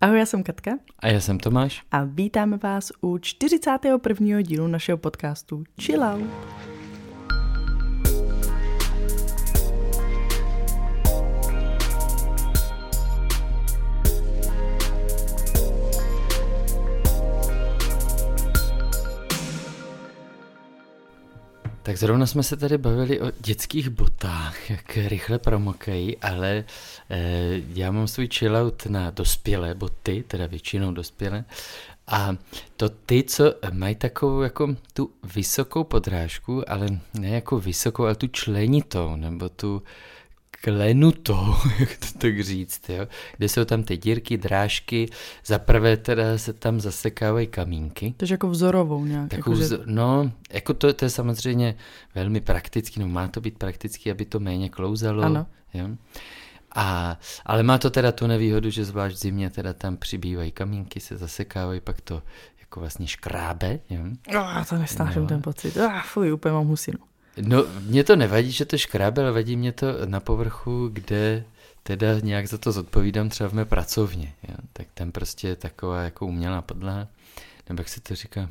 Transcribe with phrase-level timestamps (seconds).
[0.00, 0.78] Ahoj, já jsem Katka.
[0.98, 1.82] A já jsem Tomáš.
[1.90, 4.42] A vítáme vás u 41.
[4.42, 6.75] dílu našeho podcastu Chill Out.
[21.86, 26.64] Tak zrovna jsme se tady bavili o dětských botách, jak rychle promokají, ale
[27.10, 31.44] eh, já mám svůj chillout na dospělé boty, teda většinou dospělé,
[32.06, 32.36] a
[32.76, 38.26] to ty, co mají takovou jako tu vysokou podrážku, ale ne jako vysokou, ale tu
[38.26, 39.82] členitou, nebo tu
[40.66, 43.06] klenutou, jak to tak říct, jo?
[43.36, 45.08] kde jsou tam ty dírky, drážky,
[45.44, 48.14] za prvé teda se tam zasekávají kamínky.
[48.16, 49.28] Takže jako vzorovou nějak.
[49.30, 49.82] Takovou, jako, že...
[49.84, 51.74] No, jako to, to je samozřejmě
[52.14, 55.22] velmi praktický, no má to být praktický, aby to méně klouzalo.
[55.22, 55.46] Ano.
[55.74, 55.88] Jo?
[56.74, 61.00] A, ale má to teda tu nevýhodu, že zvlášť v zimě teda tam přibývají kamínky,
[61.00, 62.22] se zasekávají, pak to
[62.60, 63.78] jako vlastně škrábe.
[63.90, 64.00] Jo?
[64.40, 65.28] Oh, to nesnáším No.
[65.28, 65.76] ten pocit.
[65.76, 66.98] Ah, fuj, úplně mám husinu.
[67.40, 71.44] No, mě to nevadí, že to škrábe, ale vadí mě to na povrchu, kde
[71.82, 74.34] teda nějak za to zodpovídám třeba v mé pracovně.
[74.48, 74.54] Jo?
[74.72, 77.08] Tak tam prostě je taková jako umělá podlaha,
[77.68, 78.50] nebo jak se to říká?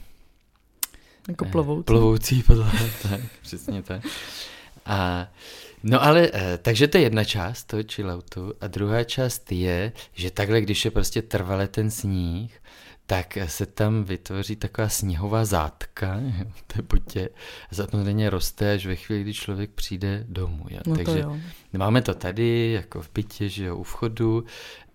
[1.28, 1.84] Jako Eh, plovoucí.
[1.84, 4.02] Plovoucí podlaha, tak, přesně tak.
[4.86, 5.28] A,
[5.84, 10.32] no ale, eh, takže to je jedna část toho chilloutu a druhá část je, že
[10.32, 12.62] takhle, když je prostě trvale ten sníh,
[13.08, 16.20] tak se tam vytvoří taková sněhová zátka
[16.68, 17.30] té botě
[17.72, 20.66] a samozřejmě roste až ve chvíli, kdy člověk přijde domů.
[20.70, 20.80] Jo.
[20.88, 21.38] No Takže jo.
[21.78, 24.46] máme to tady, jako v bytě, že jo, u vchodu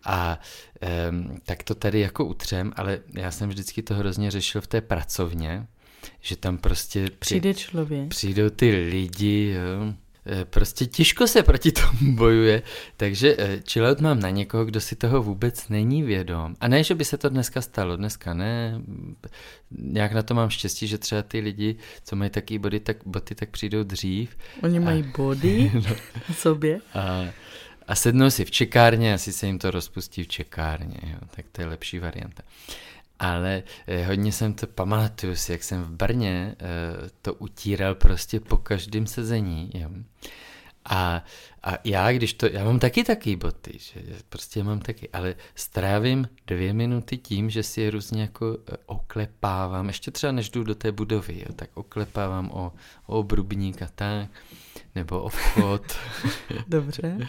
[0.05, 0.39] a
[1.11, 4.81] um, tak to tady jako utřem, ale já jsem vždycky to hrozně řešil v té
[4.81, 5.67] pracovně,
[6.21, 8.09] že tam prostě ty, Přijde člověk.
[8.09, 9.95] přijdou ty lidi, jo.
[10.27, 12.63] E, Prostě těžko se proti tomu bojuje,
[12.97, 16.55] takže e, chillout mám na někoho, kdo si toho vůbec není vědom.
[16.61, 18.81] A ne, že by se to dneska stalo, dneska ne.
[19.71, 23.35] Nějak na to mám štěstí, že třeba ty lidi, co mají taky boty, tak, boty,
[23.35, 25.97] tak přijdou dřív Oni mají body No.
[26.29, 26.81] na sobě.
[26.95, 27.25] a,
[27.89, 31.61] a sednou si v čekárně, asi se jim to rozpustí v čekárně, jo, tak to
[31.63, 32.43] je lepší varianta.
[33.21, 36.65] Ale eh, hodně jsem to pamatuju si, jak jsem v Brně eh,
[37.23, 39.71] to utíral prostě po každém sezení.
[39.75, 39.91] Jo.
[40.85, 41.25] A,
[41.63, 46.29] a já, když to, já mám taky taky boty, že prostě mám taky, ale strávím
[46.47, 50.75] dvě minuty tím, že si je různě jako eh, oklepávám, ještě třeba než jdu do
[50.75, 52.73] té budovy, jo, tak oklepávám o,
[53.07, 54.31] o obrubník a tak,
[54.95, 55.83] nebo o vchod.
[56.69, 57.29] Dobře.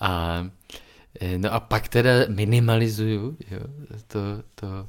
[0.00, 0.44] A,
[1.36, 3.60] no a pak teda minimalizuju jo,
[4.06, 4.20] to,
[4.54, 4.88] to,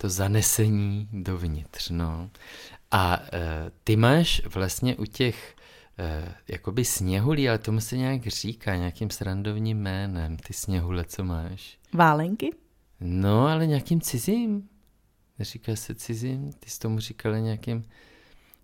[0.00, 1.90] to zanesení dovnitř.
[1.90, 2.30] No.
[2.90, 5.56] A e, ty máš vlastně u těch
[5.98, 11.78] e, jakoby sněhulí, ale tomu se nějak říká, nějakým srandovním jménem, ty sněhule, co máš.
[11.92, 12.50] Válenky?
[13.00, 14.68] No, ale nějakým cizím.
[15.38, 16.52] Neříká se cizím?
[16.52, 17.84] Ty jsi tomu říkala nějakým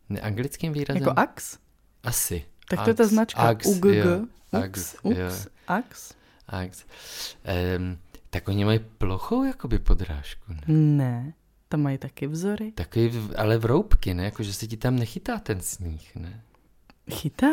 [0.09, 1.03] neanglickým výrazem?
[1.03, 1.59] Jako ax?
[2.03, 2.45] Asi.
[2.69, 3.41] Tak to je ta značka.
[3.43, 3.85] Ax, UGG.
[3.85, 4.21] jo.
[4.21, 5.31] Ux, Ax, ux, jo.
[5.67, 6.15] ax?
[6.49, 6.85] Ax.
[7.79, 7.99] Um,
[8.35, 10.75] tak oni mají plochou jakoby podrážku, ne?
[10.75, 11.33] Ne.
[11.69, 12.73] Tam mají taky vzory.
[13.11, 14.25] V- ale vroubky, ne?
[14.25, 16.43] Jako, že se ti tam nechytá ten sníh, ne?
[17.11, 17.47] Chytá?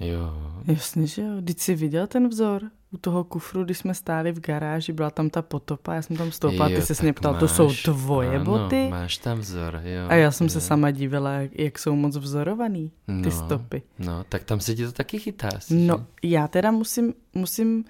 [0.00, 0.52] Jo.
[0.64, 1.28] Jasně, že jo.
[1.40, 5.30] Když jsi viděl ten vzor u toho kufru, když jsme stáli v garáži, byla tam
[5.30, 8.44] ta potopa, já jsem tam stoupala, ty se mě ptal, to jsou máš- tvoje ano,
[8.44, 8.88] boty?
[8.90, 10.08] máš tam vzor, jo.
[10.08, 10.50] A já jsem jo.
[10.50, 13.82] se sama divila, jak, jsou moc vzorovaný, ty no, stopy.
[13.98, 15.48] No, tak tam se ti to taky chytá.
[15.56, 16.04] Asi, No, že?
[16.28, 17.84] já teda musím, musím uh,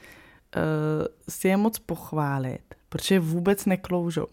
[1.28, 4.26] si je moc pochválit, protože vůbec nekloužou.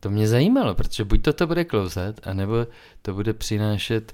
[0.00, 2.54] To mě zajímalo, protože buď to to bude klouzat, anebo
[3.02, 4.12] to bude přinášet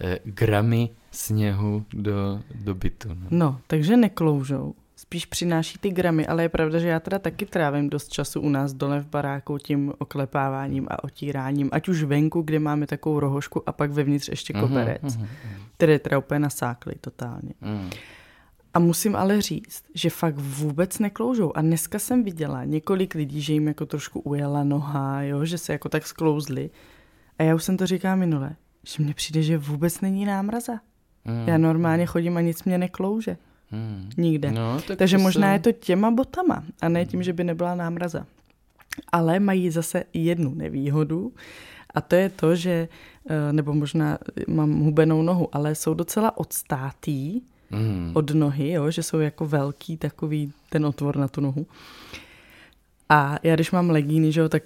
[0.00, 3.08] eh, gramy sněhu do, do bytu.
[3.08, 3.26] No.
[3.30, 4.74] No, takže nekloužou.
[4.96, 8.48] Spíš přináší ty gramy, ale je pravda, že já teda taky trávím dost času u
[8.48, 13.68] nás dole v baráku tím oklepáváním a otíráním, ať už venku, kde máme takovou rohošku
[13.68, 17.52] a pak vevnitř ještě koberec, Mhm, mhm, které teda úplně nasákly totálně.
[17.60, 17.90] mhm.
[18.74, 21.56] A musím ale říct, že fakt vůbec nekloužou.
[21.56, 25.72] A dneska jsem viděla několik lidí, že jim jako trošku ujela noha, jo, že se
[25.72, 26.70] jako tak sklouzli.
[27.38, 28.56] A já už jsem to říkala minule,
[28.86, 30.72] že mně přijde, že vůbec není námraza.
[31.24, 33.36] Mm, Já normálně chodím a nic mě neklouže.
[33.72, 34.10] mm.
[34.16, 34.52] Nikde.
[34.52, 38.26] No, tak Takže možná je to těma botama a ne tím, že by nebyla námraza.
[39.12, 41.32] Ale mají zase jednu nevýhodu
[41.94, 42.88] a to je to, že,
[43.30, 44.18] eh, nebo možná
[44.48, 48.10] mám hubenou nohu, ale jsou docela odstátý Mm.
[48.14, 51.66] od nohy, jo, že jsou jako velký takový ten otvor na tu nohu.
[53.08, 54.62] A já když mám legíny, že jo, tak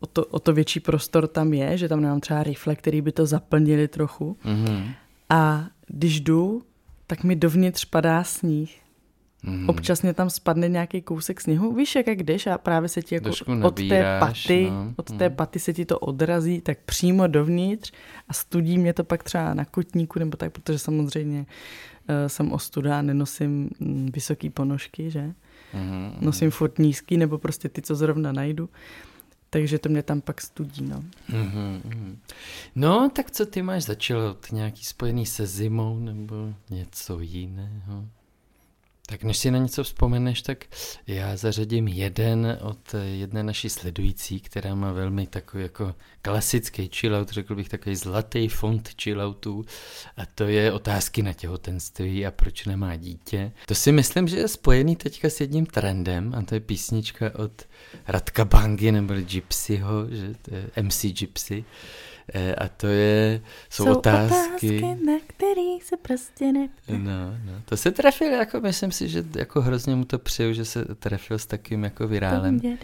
[0.00, 3.12] o to, o to větší prostor tam je, že tam nemám třeba rifle, který by
[3.12, 4.36] to zaplnili trochu.
[4.44, 4.88] Mhm.
[5.30, 6.62] A když jdu,
[7.06, 8.80] tak mi dovnitř padá sníh.
[9.46, 9.68] Mm.
[9.68, 13.14] Občas mě tam spadne nějaký kousek sněhu, víš, jak, jak jdeš a právě se ti
[13.14, 13.30] jako
[13.62, 14.94] od té paty, no.
[14.96, 15.36] od té mm.
[15.36, 17.92] paty se ti to odrazí, tak přímo dovnitř
[18.28, 21.46] a studí mě to pak třeba na kotníku nebo tak, protože samozřejmě uh,
[22.26, 25.34] jsem ostuda a nenosím mm, vysoký ponožky, že?
[25.74, 26.12] Mm.
[26.20, 28.68] Nosím furt nízký nebo prostě ty, co zrovna najdu.
[29.50, 31.04] Takže to mě tam pak studí, no.
[31.30, 32.16] Mm-hmm.
[32.74, 34.36] No, tak co ty máš začalo?
[34.52, 38.08] Nějaký spojený se zimou nebo něco jiného?
[39.08, 40.64] Tak než si na něco vzpomeneš, tak
[41.06, 47.54] já zařadím jeden od jedné naší sledující, která má velmi takový jako klasický chillout, řekl
[47.54, 49.64] bych takový zlatý fond chilloutů
[50.16, 53.52] a to je otázky na těhotenství a proč nemá dítě.
[53.66, 57.62] To si myslím, že je spojený teďka s jedním trendem a to je písnička od
[58.08, 61.64] Radka Bangy nebo Gypsyho, že to je MC Gypsy
[62.58, 66.92] a to je, jsou, jsou otázky, otázky, na který se prostě neptá.
[66.92, 70.64] No, no, to se trefil, jako myslím si, že jako hrozně mu to přeju, že
[70.64, 72.60] se trefil s takým jako virálem.
[72.60, 72.78] To mě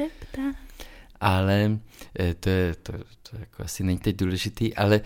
[1.23, 1.79] ale
[2.21, 2.93] e, to je, to,
[3.31, 5.01] to jako asi není teď důležitý, ale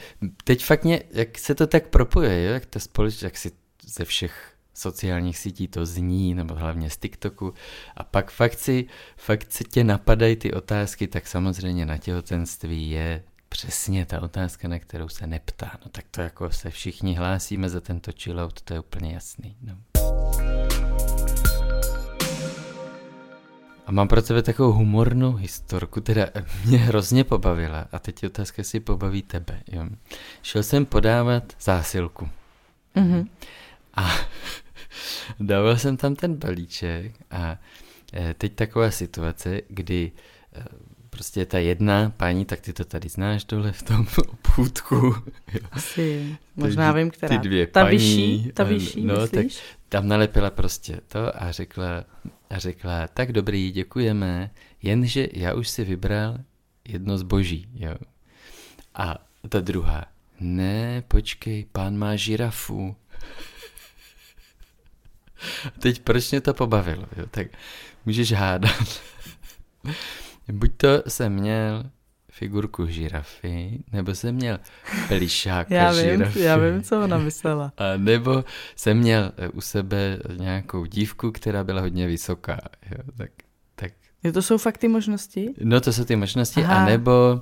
[0.44, 3.50] teď fakt mě, jak se to tak propojuje, jo, jak ta společnost, jak si
[3.87, 7.55] ze všech sociálních sítí to zní, nebo hlavně z TikToku,
[7.97, 8.87] a pak fakt si,
[9.17, 13.23] fakt se tě napadají ty otázky, tak samozřejmě na těhotenství je
[13.56, 15.70] přesně ta otázka, na kterou se neptá.
[15.85, 19.56] No tak to jako se všichni hlásíme za tento chillout, to je úplně jasný.
[19.62, 19.76] No.
[23.87, 26.26] A mám pro tebe takovou humornou historku, která
[26.64, 27.88] mě hrozně pobavila.
[27.93, 29.62] A teď je otázka, jestli pobaví tebe.
[29.73, 29.87] Jo.
[30.43, 32.29] Šel jsem podávat zásilku.
[32.97, 33.29] Mm-hmm.
[33.94, 34.11] A
[35.41, 37.59] dával jsem tam ten balíček a
[38.12, 40.12] eh, teď taková situace, kdy
[40.52, 40.64] eh,
[41.16, 45.14] prostě ta jedna paní, tak ty to tady znáš dole v tom obchůdku.
[45.72, 47.38] Asi, možná ty, vím, která.
[47.38, 47.98] Ty dvě ta paní.
[47.98, 49.54] Vyšší, ta vyšší, no, myslíš?
[49.54, 52.04] tak tam nalepila prostě to a řekla,
[52.50, 54.50] a řekla, tak dobrý, děkujeme,
[54.82, 56.38] jenže já už si vybral
[56.88, 57.94] jedno zboží, jo.
[58.94, 59.18] A
[59.48, 60.04] ta druhá,
[60.40, 62.96] ne, počkej, pán má žirafu.
[65.80, 67.26] Teď proč mě to pobavilo, jo?
[67.30, 67.46] tak
[68.06, 69.02] můžeš hádat.
[70.52, 71.90] Buď to jsem měl
[72.31, 74.58] figurku žirafy, nebo jsem měl
[75.08, 76.40] plišáka já vím, žirafy.
[76.40, 77.72] Já vím, co ona myslela.
[77.78, 78.44] A nebo
[78.76, 82.58] jsem měl eh, u sebe nějakou dívku, která byla hodně vysoká.
[82.90, 83.31] Jo, tak,
[83.75, 83.93] tak.
[84.25, 85.54] Jo, to jsou fakt ty možnosti?
[85.60, 86.82] No to jsou ty možnosti, Aha.
[86.82, 87.40] a nebo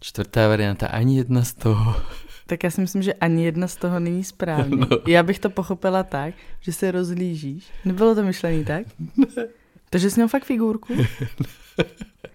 [0.00, 1.96] čtvrtá varianta, ani jedna z toho.
[2.48, 4.76] Tak já si myslím, že ani jedna z toho není správně.
[4.76, 4.86] No.
[5.06, 7.66] Já bych to pochopila tak, že se rozlížíš.
[7.84, 8.86] Nebylo to myšlený tak?
[9.16, 9.46] Ne.
[9.90, 10.94] Takže jsi měl fakt figurku?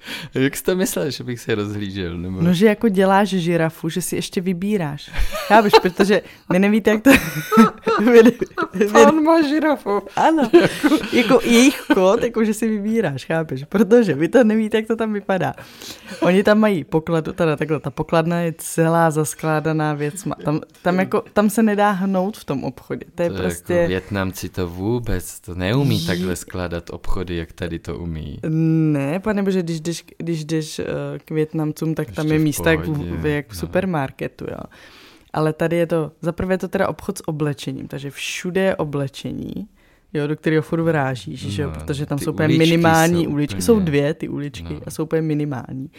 [0.34, 2.18] Jak jsi to myslel, že bych se rozhlížel?
[2.18, 2.42] Nebo...
[2.42, 5.12] No, že jako děláš žirafu, že si ještě vybíráš.
[5.48, 6.22] Chápeš, protože
[6.52, 7.12] my nevíte, jak to...
[8.92, 10.02] Pán má žirafu.
[10.16, 10.50] Ano,
[11.14, 13.64] jako jejich kód, jako že si vybíráš, chápeš?
[13.64, 15.54] Protože vy to nevíte, jak to tam vypadá.
[16.20, 20.28] Oni tam mají pokladu, teda takhle, ta pokladna je celá zaskládaná věc.
[20.44, 23.06] Tam, tam, jako, tam se nedá hnout v tom obchodě.
[23.16, 23.74] To je to prostě...
[23.74, 28.40] Jako Větnamci to vůbec, to neumí takhle skládat obchody, jak tady to umí.
[28.50, 30.86] Ne, pane bože, když jdeš, když jdeš uh,
[31.26, 33.60] k Větnamcům, tak tam je místa jak v, jak v no.
[33.60, 34.64] supermarketu, jo.
[35.34, 39.68] Ale tady je to, zaprvé je to teda obchod s oblečením, takže všude je oblečení,
[40.14, 43.32] jo, do kterého furt vrážíš, no, že jo, no, protože tam jsou úplně minimální jsou
[43.32, 43.62] uličky, úplně...
[43.62, 44.82] jsou dvě ty uličky no.
[44.86, 45.90] a jsou úplně minimální.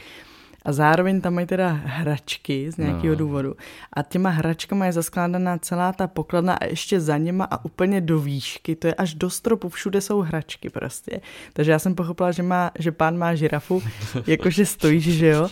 [0.65, 3.17] A zároveň tam mají teda hračky z nějakého no.
[3.17, 3.57] důvodu.
[3.93, 8.19] A těma hračkama je zaskládaná celá ta pokladna a ještě za něma a úplně do
[8.19, 8.77] výšky.
[8.77, 11.21] To je až do stropu, všude jsou hračky prostě.
[11.53, 13.83] Takže já jsem pochopila, že, má, že pán má žirafu,
[14.27, 15.49] jakože stojíš, že jo.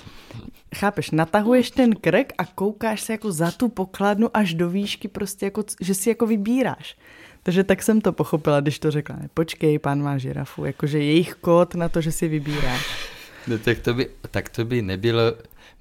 [0.75, 5.47] Chápeš, natahuješ ten krk a koukáš se jako za tu pokladnu až do výšky prostě,
[5.47, 6.97] jako, že si jako vybíráš.
[7.43, 9.17] Takže tak jsem to pochopila, když to řekla.
[9.35, 13.11] Počkej, pán má žirafu, jakože jejich kód na to, že si vybíráš.
[13.47, 15.23] No tak to by, tak to by nebylo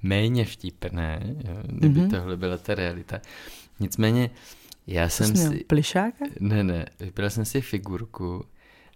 [0.04, 2.10] méně vtipné, jo, kdyby mm-hmm.
[2.10, 3.22] tohle byla ta realita.
[3.80, 4.30] Nicméně,
[4.88, 5.64] já jsem si...
[5.68, 6.26] Plišáka?
[6.40, 8.46] Ne, ne, vybral jsem si figurku,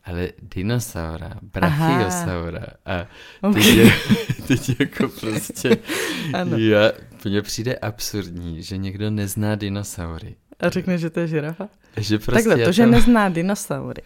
[0.05, 2.65] ale dinosaura, brachiosaura.
[2.86, 3.08] A
[3.41, 3.63] okay.
[3.63, 3.91] teď, je,
[4.48, 5.77] teď jako prostě,
[6.34, 6.58] ano.
[6.58, 6.91] já,
[7.25, 10.36] mně přijde absurdní, že někdo nezná dinosaury.
[10.60, 11.70] A řekne, že to je žirafa?
[11.98, 12.74] Že prostě Takhle, to, tam...
[12.74, 14.01] že nezná dinosaury,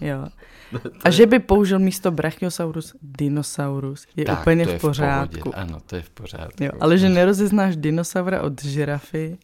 [0.00, 0.26] jo,
[1.04, 5.50] a že by použil místo Brachiosaurus dinosaurus je tak, úplně to je v pořádku.
[5.50, 6.64] V ano, to je v pořádku.
[6.64, 9.38] Jo, ale že nerozeznáš dinosaura od žirafy.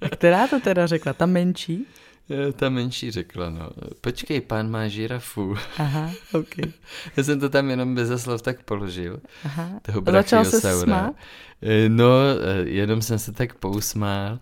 [0.00, 1.12] A která to teda řekla?
[1.12, 1.86] Ta menší?
[2.56, 3.70] Ta menší řekla, no.
[4.00, 5.54] Počkej, pán má žirafu.
[5.78, 6.54] Aha, ok.
[7.16, 9.20] Já jsem to tam jenom bez slov tak položil.
[9.44, 9.70] Aha.
[9.82, 11.14] Toho Začal se smát?
[11.62, 12.10] Eh, no,
[12.42, 14.38] eh, jenom jsem se tak pousmál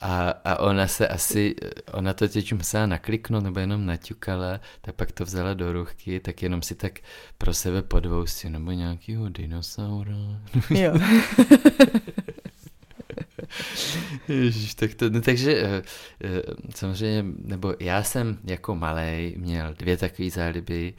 [0.00, 1.54] A, a ona se asi,
[1.92, 6.42] ona to teď musela nakliknout nebo jenom naťukala, tak pak to vzala do ruchky, tak
[6.42, 6.98] jenom si tak
[7.38, 10.16] pro sebe podvoustí, nebo nějakýho dinosaura.
[10.70, 10.92] Jo.
[14.28, 15.80] Ježiš, tak to, no takže uh, uh,
[16.74, 20.94] samozřejmě, nebo já jsem jako malý měl dvě takové záliby,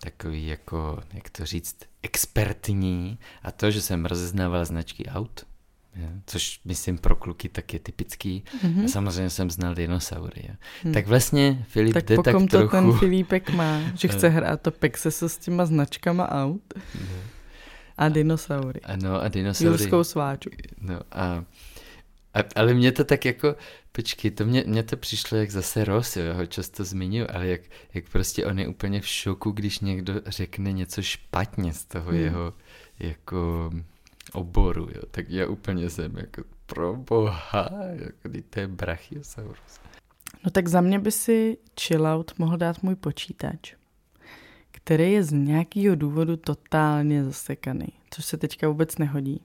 [0.00, 5.46] takový jako, jak to říct, expertní a to, že jsem rozeznával značky aut,
[5.96, 8.44] je, což myslím pro kluky tak je typický.
[8.64, 8.84] Mm-hmm.
[8.84, 10.42] A samozřejmě jsem znal dinosaury.
[10.82, 10.94] Hmm.
[10.94, 12.70] Tak vlastně Filip tak jde tak to trochu...
[12.70, 16.74] ten Filipek má, že chce hrát to Pexeso s těma značkama aut.
[17.00, 17.16] No.
[17.96, 18.80] A dinosaury.
[18.80, 19.68] Ano, a dinosaury.
[19.68, 20.50] Julskou sváču.
[20.80, 21.44] No a,
[22.34, 23.56] a, ale mě to tak jako,
[23.92, 27.60] počkej, to mě, mě to přišlo jak zase Ross, jo, ho často zmiňuji, ale jak,
[27.94, 32.20] jak prostě on je úplně v šoku, když někdo řekne něco špatně z toho hmm.
[32.20, 32.54] jeho
[32.98, 33.70] jako
[34.34, 39.80] oboru, jo, tak já úplně jsem jako pro boha, jako to je Brachiosaurus.
[40.44, 43.74] No tak za mě by si chillout mohl dát můj počítač
[44.84, 49.40] který je z nějakého důvodu totálně zasekaný, což se teďka vůbec nehodí.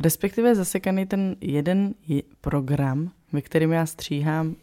[0.00, 1.94] Respektive zasekaný ten jeden
[2.40, 4.54] program, ve kterém já stříhám uh,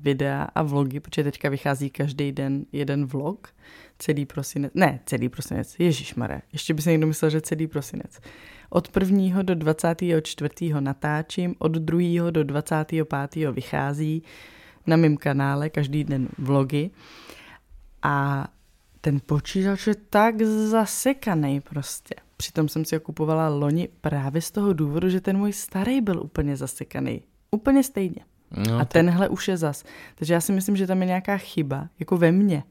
[0.00, 3.48] videa a vlogy, protože teďka vychází každý den jeden vlog,
[3.98, 8.20] celý prosinec, ne, celý prosinec, Ježíš Mare, ještě by se někdo myslel, že celý prosinec.
[8.70, 9.42] Od 1.
[9.42, 10.50] do 24.
[10.80, 12.30] natáčím, od 2.
[12.30, 13.50] do 25.
[13.52, 14.22] vychází
[14.86, 16.90] na mém kanále každý den vlogy
[18.02, 18.46] a
[19.00, 22.14] ten počítač je tak zasekaný prostě.
[22.36, 26.22] Přitom jsem si ho kupovala loni právě z toho důvodu, že ten můj starý byl
[26.22, 27.22] úplně zasekaný.
[27.50, 28.24] Úplně stejně.
[28.68, 28.88] No, a tak...
[28.88, 29.84] tenhle už je zas.
[30.14, 32.62] Takže já si myslím, že tam je nějaká chyba, jako ve mně.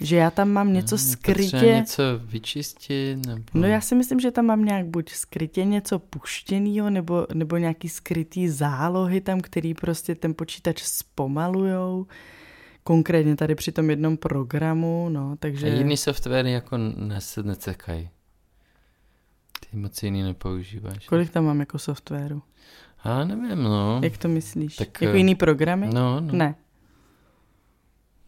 [0.00, 1.56] Že já tam mám něco no, skrytě...
[1.56, 3.44] něco vyčistit, nebo...
[3.54, 7.88] No já si myslím, že tam mám nějak buď skrytě něco puštěného, nebo, nebo nějaký
[7.88, 12.06] skrytý zálohy tam, který prostě ten počítač zpomalujou
[12.82, 15.66] konkrétně tady při tom jednom programu, no, takže...
[15.66, 16.78] A jiný softwary jako
[17.18, 18.08] se necekají.
[19.70, 21.08] Ty moc jiný nepoužíváš.
[21.08, 22.42] Kolik tam mám jako softwaru?
[23.02, 24.00] A nevím, no.
[24.04, 24.76] Jak to myslíš?
[24.76, 25.86] Tak, jako jiný programy?
[25.94, 26.32] No, no.
[26.32, 26.54] Ne.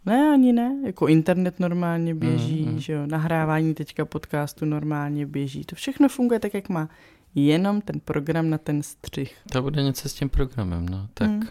[0.09, 0.77] Ne, ani ne.
[0.87, 2.81] Jako internet normálně běží, mm, mm.
[2.81, 3.07] že jo.
[3.07, 5.65] Nahrávání teďka podcastu normálně běží.
[5.65, 6.89] To všechno funguje tak, jak má.
[7.35, 9.37] Jenom ten program na ten střih.
[9.53, 11.09] To bude něco s tím programem, no.
[11.15, 11.43] Tak mm.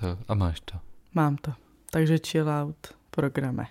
[0.00, 0.18] to.
[0.28, 0.78] A máš to.
[1.14, 1.52] Mám to.
[1.90, 2.76] Takže chill out
[3.10, 3.66] programe.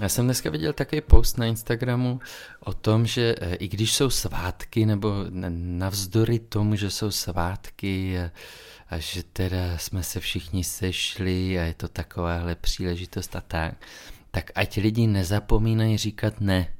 [0.00, 2.20] Já jsem dneska viděl takový post na Instagramu
[2.60, 5.14] o tom, že eh, i když jsou svátky, nebo
[5.50, 8.18] navzdory tomu, že jsou svátky
[8.90, 13.74] a, že teda jsme se všichni sešli a je to takováhle příležitost a tak,
[14.30, 16.74] tak ať lidi nezapomínají říkat ne,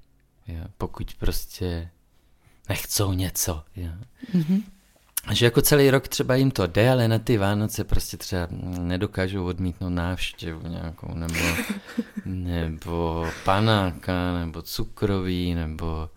[0.48, 1.90] jo, pokud prostě
[2.68, 3.64] nechcou něco.
[3.76, 3.90] Jo.
[4.34, 4.62] Mm-hmm
[5.32, 8.48] že jako celý rok třeba jim to jde, ale na ty Vánoce prostě třeba
[8.80, 11.38] nedokážou odmítnout návštěvu nějakou, nebo,
[12.24, 16.10] nebo panáka, nebo cukroví, nebo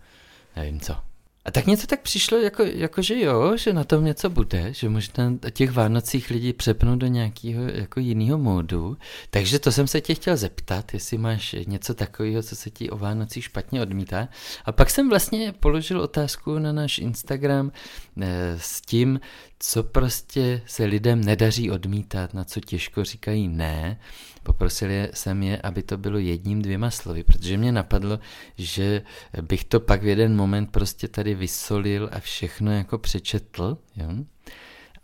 [0.56, 0.96] nevím co.
[1.44, 4.88] A tak něco tak přišlo, jako, jako že jo, že na tom něco bude, že
[4.88, 8.96] možná těch Vánocích lidi přepnou do nějakého jako jiného módu.
[9.30, 12.98] Takže to jsem se tě chtěl zeptat, jestli máš něco takového, co se ti o
[12.98, 14.28] Vánocích špatně odmítá.
[14.64, 17.72] A pak jsem vlastně položil otázku na náš Instagram
[18.56, 19.20] s tím,
[19.58, 24.00] co prostě se lidem nedaří odmítat, na co těžko říkají ne.
[24.42, 28.18] Poprosil jsem je, aby to bylo jedním, dvěma slovy, protože mě napadlo,
[28.58, 29.02] že
[29.42, 33.78] bych to pak v jeden moment prostě tady vysolil a všechno jako přečetl.
[33.96, 34.08] Jo?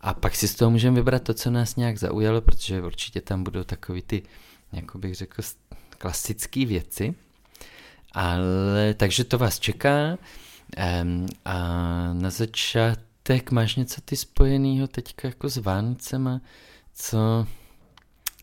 [0.01, 3.43] A pak si z toho můžeme vybrat to, co nás nějak zaujalo, protože určitě tam
[3.43, 4.23] budou takový ty,
[4.73, 5.41] jako bych řekl,
[5.97, 7.15] klasické věci.
[8.11, 10.17] Ale takže to vás čeká.
[10.77, 11.53] Um, a
[12.13, 16.41] na začátek máš něco ty spojenýho teďka jako s Vánocema,
[16.93, 17.47] co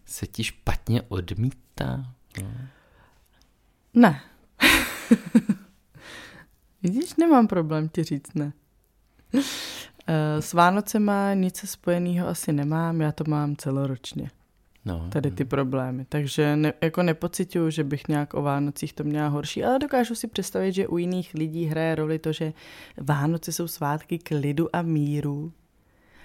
[0.06, 2.12] se ti špatně odmítá?
[2.42, 2.48] No.
[3.94, 4.20] Ne.
[6.82, 8.52] Vidíš, nemám problém ti říct ne.
[10.06, 14.30] Eh, s Vánocema nic spojeného asi nemám, já to mám celoročně.
[14.86, 16.06] No, tady ty problémy.
[16.08, 20.26] Takže ne, jako nepocituju, že bych nějak o Vánocích to měla horší, ale dokážu si
[20.26, 22.52] představit, že u jiných lidí hraje roli to, že
[22.96, 25.52] Vánoce jsou svátky klidu a míru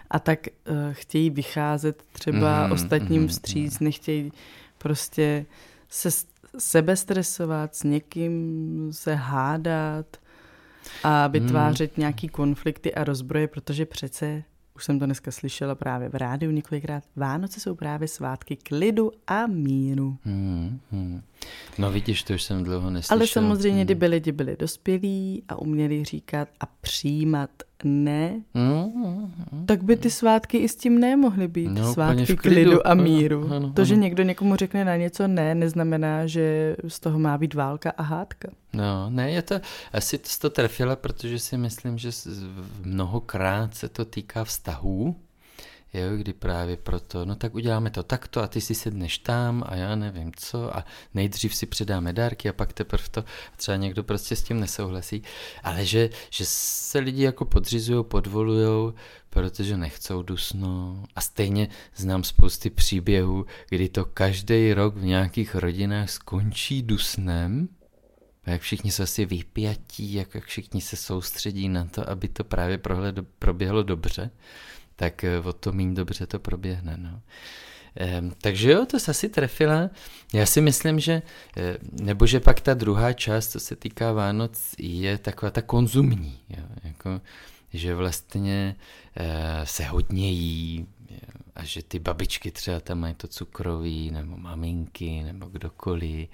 [0.10, 3.27] a tak uh, chtějí vycházet třeba mm-hmm, ostatním mm-hmm.
[3.27, 4.32] vstříc, nechtějí
[4.77, 5.46] prostě
[5.89, 6.10] se
[6.58, 10.18] sebe stresovat, s někým se hádat
[11.03, 12.01] a vytvářet mm.
[12.01, 14.44] nějaký konflikty a rozbroje, protože přece,
[14.81, 19.47] už jsem to dneska slyšela právě v rádiu několikrát, Vánoce jsou právě svátky klidu a
[19.47, 20.17] míru.
[20.25, 21.21] Mm, mm.
[21.77, 23.17] No vidíš, to už jsem dlouho neslyšel.
[23.17, 23.85] Ale samozřejmě, mm.
[23.85, 27.50] kdyby lidi byli dospělí a uměli říkat a přijímat
[27.83, 29.31] ne, Mm,
[29.65, 31.67] tak by ty svátky i s tím ne mohly být.
[31.67, 32.41] No, svátky klidu.
[32.41, 33.50] klidu a Ano, míru.
[33.53, 34.03] ano, to, že ano.
[34.03, 38.47] někdo někomu řekne na něco ne, neznamená, že z toho má být válka a hádka.
[38.73, 39.55] No, ne, je to,
[39.93, 42.09] asi to, to trefila, protože si myslím, že
[42.83, 45.15] mnohokrát se to týká vztahů,
[45.93, 49.75] jo, kdy právě proto, no tak uděláme to takto a ty si sedneš tam a
[49.75, 53.24] já nevím co a nejdřív si předáme dárky a pak teprve to,
[53.57, 55.24] třeba někdo prostě s tím nesouhlasí,
[55.63, 58.93] ale že, že se lidi jako podřizují, podvolujou,
[59.29, 66.10] protože nechcou dusno a stejně znám spousty příběhů, kdy to každý rok v nějakých rodinách
[66.10, 67.69] skončí dusnem,
[68.43, 72.43] a jak všichni jsou asi vypjatí, jak, jak všichni se soustředí na to, aby to
[72.43, 74.31] právě prohle, proběhlo dobře,
[75.01, 76.98] tak eh, o to méně dobře to proběhne.
[76.98, 77.22] No.
[78.41, 79.89] Takže jo, to se asi trefila.
[80.34, 81.22] Já si myslím, že,
[81.58, 86.39] eh, nebo že pak ta druhá část, co se týká Vánoc, je taková ta konzumní.
[86.50, 87.22] Jo, jako,
[87.74, 88.75] že vlastně
[89.17, 90.88] eh, se hodně jí
[91.55, 96.29] a že ty babičky třeba tam mají to cukroví, nebo maminky, nebo kdokoliv.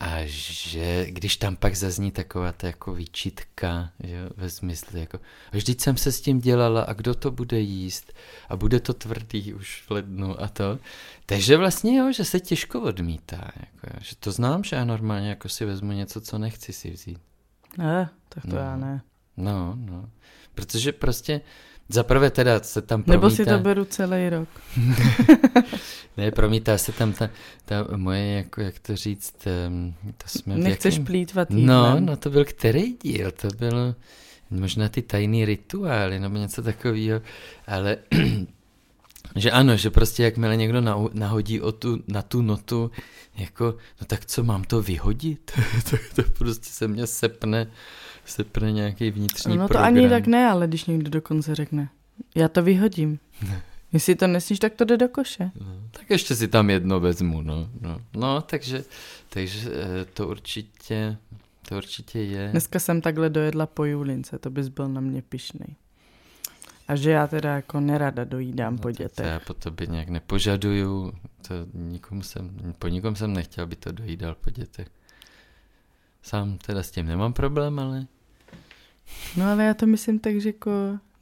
[0.00, 5.16] A že když tam pak zazní taková ta jako výčitka, že, jo, ve smyslu jako,
[5.52, 8.12] "A vždyť jsem se s tím dělala a kdo to bude jíst
[8.48, 10.78] a bude to tvrdý už v lednu a to.
[11.26, 13.50] Takže vlastně jo, že se těžko odmítá.
[13.60, 17.18] Jako, že to znám, že já normálně jako si vezmu něco, co nechci si vzít.
[17.78, 18.56] Ne, tak to No.
[18.56, 19.02] já ne.
[19.40, 20.08] No, no.
[20.54, 21.40] Protože prostě
[21.88, 23.26] zaprvé teda se tam promítá...
[23.26, 24.48] Nebo si to beru celý rok.
[26.16, 27.30] Ne, promítá se tam ta,
[27.64, 29.34] ta moje, jako jak to říct,
[30.16, 32.06] to jsme Nechceš jakém- plítvat No, jídlem.
[32.06, 33.30] no to byl který díl?
[33.30, 33.94] To bylo
[34.50, 37.20] možná ty tajný rituály nebo něco takového,
[37.66, 37.96] ale
[39.36, 42.90] že ano, že prostě jakmile někdo naho- nahodí o tu, na tu notu,
[43.36, 43.64] jako,
[44.00, 45.50] no tak co, mám to vyhodit?
[45.90, 47.66] tak to prostě se mě sepne,
[48.30, 49.86] sepne nějaký vnitřní No to program.
[49.86, 51.88] ani tak ne, ale když někdo dokonce řekne,
[52.34, 53.18] já to vyhodím.
[53.92, 55.50] Jestli to nesníš, tak to jde do koše.
[55.60, 57.70] No, tak ještě si tam jedno vezmu, no.
[57.80, 58.84] No, no takže,
[59.28, 61.16] takže eh, to určitě,
[61.68, 62.48] to určitě je.
[62.50, 65.76] Dneska jsem takhle dojedla po Julince, to bys byl na mě pišnej.
[66.88, 69.26] A že já teda jako nerada dojídám po No, to dětech.
[69.26, 71.12] já po tobě nějak nepožaduju,
[71.48, 74.88] to nikomu jsem, po nikom jsem nechtěl, aby to dojídal po dětech.
[76.22, 78.06] Sám teda s tím nemám problém, ale
[79.36, 80.70] No ale já to myslím tak, že jako,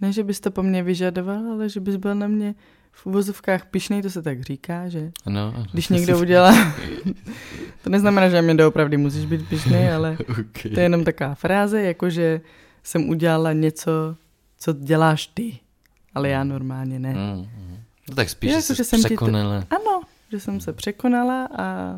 [0.00, 2.54] ne, že bys to po mně vyžadoval, ale že bys byl na mě
[2.92, 5.12] v uvozovkách pišnej, to se tak říká, že?
[5.26, 5.52] ano.
[5.56, 5.66] ano.
[5.72, 6.54] Když někdo udělá,
[7.82, 10.72] to neznamená, že mě doopravdy musíš být pišnej, ale okay.
[10.72, 12.40] to je jenom taková fráze, jako že
[12.82, 14.16] jsem udělala něco,
[14.58, 15.58] co děláš ty,
[16.14, 17.14] ale já normálně ne.
[17.14, 17.78] Mm, mm.
[18.08, 19.64] No tak spíš, že jako, že jsem ti to- překonala.
[19.70, 20.00] Ano,
[20.32, 21.96] že jsem se překonala a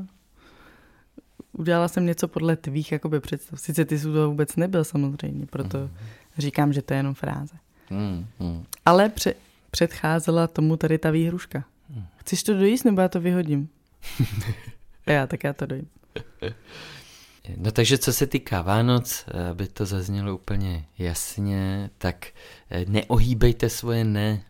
[1.53, 3.61] udělala jsem něco podle tvých jakoby představ.
[3.61, 5.91] Sice ty jsi to vůbec nebyl samozřejmě, proto
[6.39, 7.55] říkám, že to je jenom fráze.
[7.91, 8.65] Mm, mm.
[8.87, 9.35] Ale pře-
[9.71, 11.65] předcházela tomu tady ta výhruška.
[12.17, 13.69] Chceš to dojíst, nebo já to vyhodím?
[15.07, 15.87] A já, tak já to dojím.
[17.57, 22.27] No takže co se týká Vánoc, aby to zaznělo úplně jasně, tak
[22.71, 24.43] eh, neohýbejte svoje ne.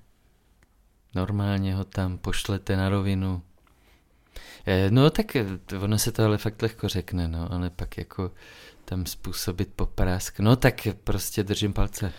[1.15, 3.43] Normálně ho tam pošlete na rovinu.
[4.71, 5.47] Eh, No tak eh,
[5.81, 8.31] ono se to ale fakt lehko řekne, no, ale pak jako
[8.85, 10.41] tam způsobit poprask.
[10.41, 12.13] No tak prostě držím palce.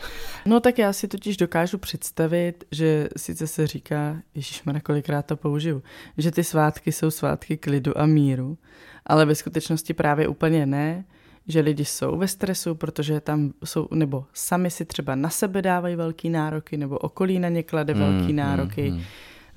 [0.45, 5.83] No tak já si totiž dokážu představit, že sice se říká, ježišmarja, kolikrát to použiju,
[6.17, 8.57] že ty svátky jsou svátky klidu a míru,
[9.05, 11.05] ale ve skutečnosti právě úplně ne,
[11.47, 15.95] že lidi jsou ve stresu, protože tam jsou, nebo sami si třeba na sebe dávají
[15.95, 18.91] velký nároky, nebo okolí na ně klade velký Mm, nároky.
[18.91, 19.03] mm, mm.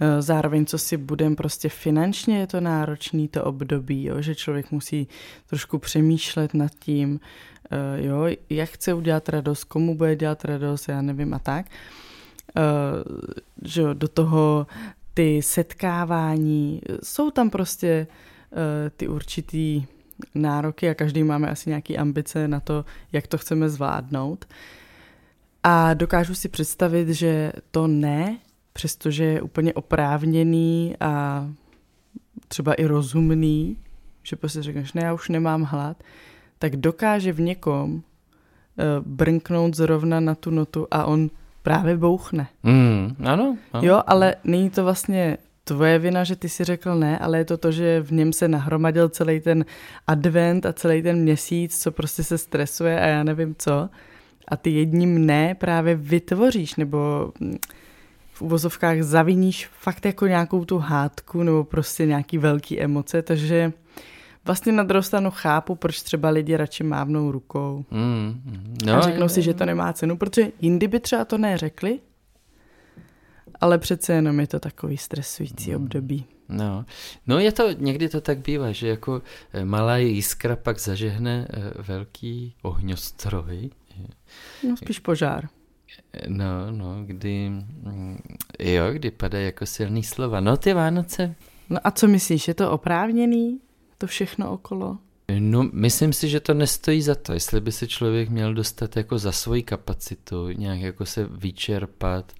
[0.01, 4.71] Eh, Zároveň, co si budem, prostě finančně je to náročný to období, jo, že člověk
[4.71, 5.09] musí
[5.47, 7.21] trošku přemýšlet nad tím,
[7.71, 11.67] eh, jo, jak chce udělat radost, komu bude dělat radost, já nevím a tak.
[12.57, 12.61] Eh,
[13.63, 14.67] Že do toho
[15.15, 18.07] ty setkávání, jsou tam prostě
[18.97, 19.87] ty určitý
[20.35, 24.45] nároky a každý máme asi nějaký ambice na to, jak to chceme zvládnout.
[25.63, 28.39] A dokážu si představit, že to ne,
[28.75, 31.47] přestože je úplně oprávněný a
[32.49, 33.77] třeba i rozumný,
[34.23, 36.03] že prostě řekneš, ne, já už nemám hlad,
[36.59, 41.31] tak dokáže v někom eh, brnknout zrovna na tu notu a on
[41.63, 42.49] právě bouchne.
[42.63, 43.87] Mm, ano, ano.
[43.87, 47.57] Jo, ale není to vlastně tvoje vina, že ty si řekl ne, ale je to
[47.57, 49.65] to, že v něm se nahromadil celý ten
[50.07, 53.89] advent a celý ten měsíc, co prostě se stresuje a já nevím co.
[54.49, 57.57] A ty jedním ne právě vytvoříš, nebo mm,
[58.35, 63.73] v uvozovkách zaviníš fakt jako nějakou tu hádku nebo prostě nějaký velký emoce, takže
[64.44, 67.85] vlastně na druhou stranu chápu, proč třeba lidi radši mávnou rukou.
[67.90, 72.01] Mm, no, a řeknou si, že to nemá cenu, protože jindy by třeba to neřekli,
[73.61, 75.77] ale přece jenom je to takový stresující mm.
[75.77, 76.25] období.
[76.49, 76.85] No.
[77.27, 81.83] no je to, někdy to tak bývá, že jako eh, malá jiskra pak zažehne eh,
[81.83, 83.70] velký ohňostroj.
[84.68, 85.49] No spíš požár.
[86.29, 88.19] No, no, kdy, mm,
[88.59, 90.41] jo, kdy padají jako silný slova.
[90.41, 91.35] No ty Vánoce.
[91.71, 93.61] No a co myslíš, je to oprávněný,
[93.99, 94.99] to všechno okolo?
[95.39, 97.33] No, myslím si, že to nestojí za to.
[97.33, 102.33] Jestli by se člověk měl dostat jako za svoji kapacitu, nějak jako se vyčerpat,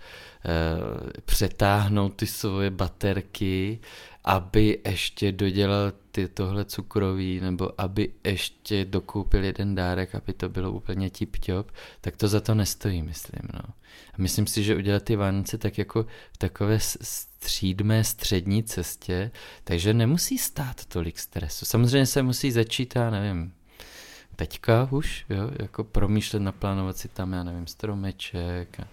[0.47, 3.79] Eh, přetáhnout ty svoje baterky,
[4.25, 10.72] aby ještě dodělal ty tohle cukroví, nebo aby ještě dokoupil jeden dárek, aby to bylo
[10.72, 11.64] úplně tip-top,
[12.00, 13.42] tak to za to nestojí, myslím.
[13.55, 13.61] No.
[14.12, 19.31] A myslím si, že udělat ty Vánoce tak jako v takové střídmé střední cestě,
[19.64, 21.64] takže nemusí stát tolik stresu.
[21.64, 23.53] Samozřejmě se musí začít, já nevím,
[24.37, 28.88] teďka už, jo, jako promýšlet, naplánovat si tam, já nevím, stromeček a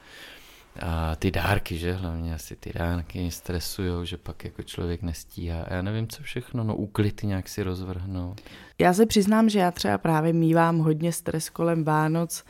[0.79, 5.63] a ty dárky, že hlavně asi ty dárky stresují, že pak jako člověk nestíhá.
[5.63, 8.41] A já nevím, co všechno, no úklid nějak si rozvrhnout.
[8.79, 12.43] Já se přiznám, že já třeba právě mývám hodně stres kolem Vánoc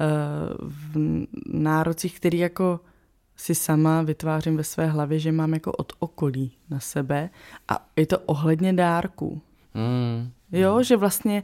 [0.00, 0.06] uh,
[0.60, 2.80] v nárocích, který jako
[3.36, 7.30] si sama vytvářím ve své hlavě, že mám jako od okolí na sebe
[7.68, 9.42] a je to ohledně dárků.
[9.74, 10.30] Mm.
[10.52, 11.42] Jo, že vlastně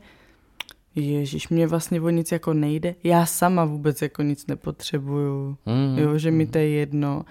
[0.94, 2.94] Ježíš, mě vlastně o nic jako nejde.
[3.04, 5.56] Já sama vůbec jako nic nepotřebuju.
[5.66, 7.24] Mm, jo, že mi to je jedno.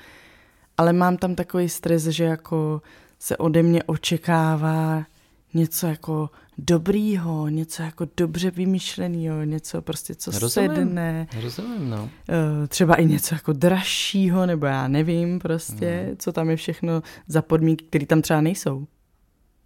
[0.77, 2.81] Ale mám tam takový stres, že jako
[3.19, 5.05] se ode mě očekává
[5.53, 11.27] něco jako dobrýho, něco jako dobře vymýšleného, něco prostě, co rozumím, sedne.
[11.41, 12.09] Rozumím, no.
[12.29, 16.17] Eh, třeba i něco jako dražšího, nebo já nevím prostě, mm.
[16.17, 18.87] co tam je všechno za podmínky, které tam třeba nejsou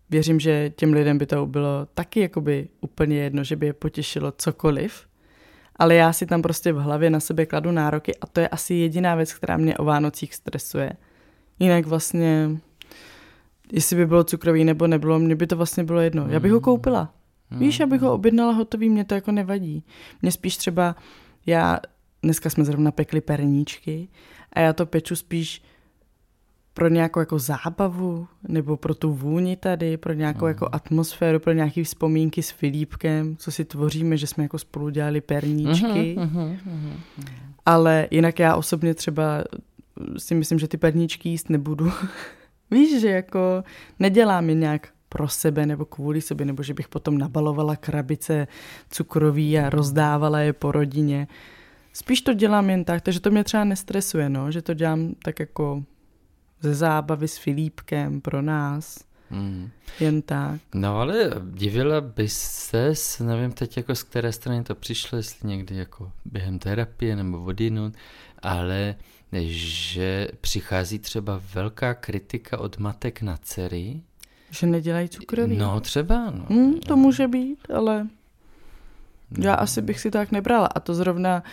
[0.10, 4.34] věřím, že těm lidem by to bylo taky jakoby úplně jedno, že by je potěšilo
[4.38, 5.08] cokoliv,
[5.76, 8.74] ale já si tam prostě v hlavě na sebe kladu nároky a to je asi
[8.74, 10.91] jediná věc, která mě o Vánocích stresuje.
[11.60, 12.50] Jinak vlastně,
[13.72, 16.28] jestli by bylo cukrový nebo nebylo, mně by to vlastně bylo jedno.
[16.30, 17.13] Já bych ho koupila.
[17.52, 19.84] Víš, abych ho objednala hotový, mě to jako nevadí.
[20.22, 20.96] Mně spíš třeba,
[21.46, 21.80] já,
[22.24, 24.08] dneska jsme zrovna pekli perníčky
[24.54, 25.62] a já to peču spíš
[26.78, 30.48] pro nějakou jako zábavu, nebo pro tu vůni tady, pro nějakou mm.
[30.48, 35.22] jako atmosféru, pro nějaké vzpomínky s Filipkem, co si tvoříme, že jsme jako spolu dělali
[35.22, 36.16] perníčky.
[36.18, 36.94] Mm-hmm, mm-hmm.
[37.66, 39.44] Ale jinak já osobně třeba
[40.18, 41.92] si myslím, že ty perníčky jíst nebudu.
[42.72, 43.63] Víš, že jako
[44.00, 48.48] nedělám je nějak pro sebe nebo kvůli sobě, nebo že bych potom nabalovala krabice
[48.90, 51.28] cukroví a rozdávala je po rodině.
[51.94, 55.40] Spíš to dělám jen tak, takže to mě třeba nestresuje, no, že to dělám tak
[55.40, 55.84] jako
[56.62, 59.00] ze zábavy s Filipkem pro nás.
[59.30, 59.70] Hmm.
[60.00, 60.62] Jen tak.
[60.76, 62.93] No ale divila by se,
[63.24, 67.91] nevím teď jako z které strany to přišlo, jestli někdy jako během terapie nebo vodinu,
[68.41, 68.96] ale
[69.41, 74.02] že přichází třeba velká kritika od matek na dcery.
[74.50, 75.58] Že nedělají cukroví?
[75.58, 76.32] No třeba.
[76.32, 76.46] No.
[76.50, 78.08] Hmm, to může být, ale
[79.39, 80.67] já asi bych si tak nebrala.
[80.67, 81.43] A to zrovna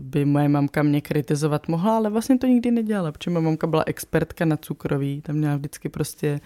[0.00, 3.82] by moje mamka mě kritizovat mohla, ale vlastně to nikdy nedělala, protože moje mamka byla
[3.86, 6.40] expertka na cukroví, tam měla vždycky prostě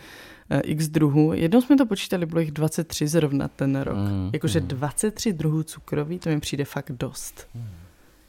[0.51, 1.33] eh, x druhů.
[1.33, 3.97] Jednou jsme to počítali, bylo jich 23 zrovna ten rok.
[3.97, 4.69] Mm, Jakože mm.
[4.69, 7.49] 23 druhů cukroví, to mi přijde fakt dost.
[7.55, 7.65] Mm.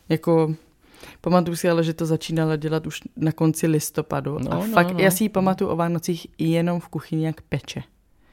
[0.09, 0.55] Jako,
[1.21, 4.39] pamatuju si ale, že to začínala dělat už na konci listopadu.
[4.39, 4.99] No, a no, fakt, no.
[4.99, 7.83] já si ji pamatuju o Vánocích jenom v kuchyni, jak peče.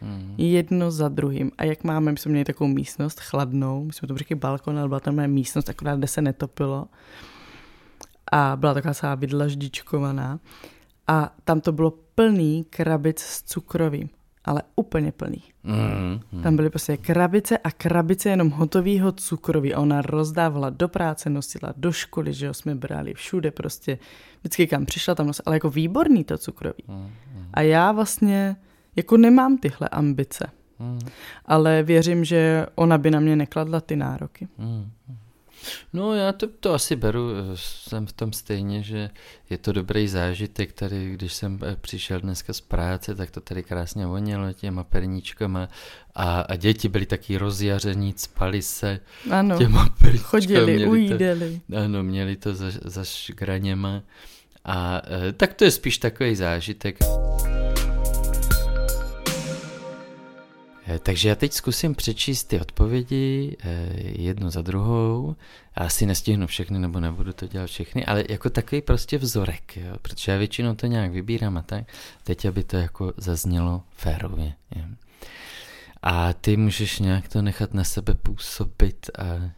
[0.03, 0.35] Mm.
[0.39, 1.51] Jedno za druhým.
[1.59, 4.89] A jak máme, my jsme měli takovou místnost chladnou, my jsme to řekli balkon, ale
[4.89, 6.87] byla tam místnost, akorát, kde se netopilo.
[8.33, 10.41] A byla taková celá vydlaždičkovaná.
[11.07, 14.09] A tam to bylo plný krabic s cukrovým
[14.49, 15.43] ale úplně plný.
[15.63, 16.43] Mm, mm.
[16.43, 21.75] Tam byly prostě krabice a krabice jenom hotovýho cukroví a ona rozdávala do práce, nosila
[21.77, 23.99] do školy, že jo, jsme brali všude prostě,
[24.41, 26.85] vždycky kam přišla tam nosila, ale jako výborný to cukroví.
[26.89, 27.49] Mm, mm.
[27.53, 28.57] A já vlastně
[28.99, 30.51] jako nemám tyhle ambice.
[30.79, 31.01] Hmm.
[31.47, 34.49] Ale věřím, že ona by na mě nekladla ty nároky.
[34.59, 34.91] Hmm.
[35.93, 39.11] No já to, to asi beru, jsem v tom stejně, že
[39.51, 43.63] je to dobrý zážitek tady, když jsem eh, přišel dneska z práce, tak to tady
[43.63, 45.69] krásně vonělo těma perníčkama
[46.15, 50.29] a, a děti byly taky rozjaření, spali se ano, těma perníčkama.
[50.29, 51.61] Chodili, ujídeli.
[51.71, 54.03] To, ano, měli to za, za šgraněma
[54.65, 56.99] a eh, tak to je spíš takový zážitek.
[61.03, 65.37] Takže já teď zkusím přečíst ty odpovědi eh, jednu za druhou.
[65.75, 69.97] Asi nestihnu všechny, nebo nebudu to dělat všechny, ale jako takový prostě vzorek, jo?
[70.03, 71.85] protože já většinou to nějak vybírám a tak.
[72.25, 74.53] Teď, aby to jako zaznělo férově.
[74.77, 74.85] Jo?
[76.03, 79.51] A ty můžeš nějak to nechat na sebe působit a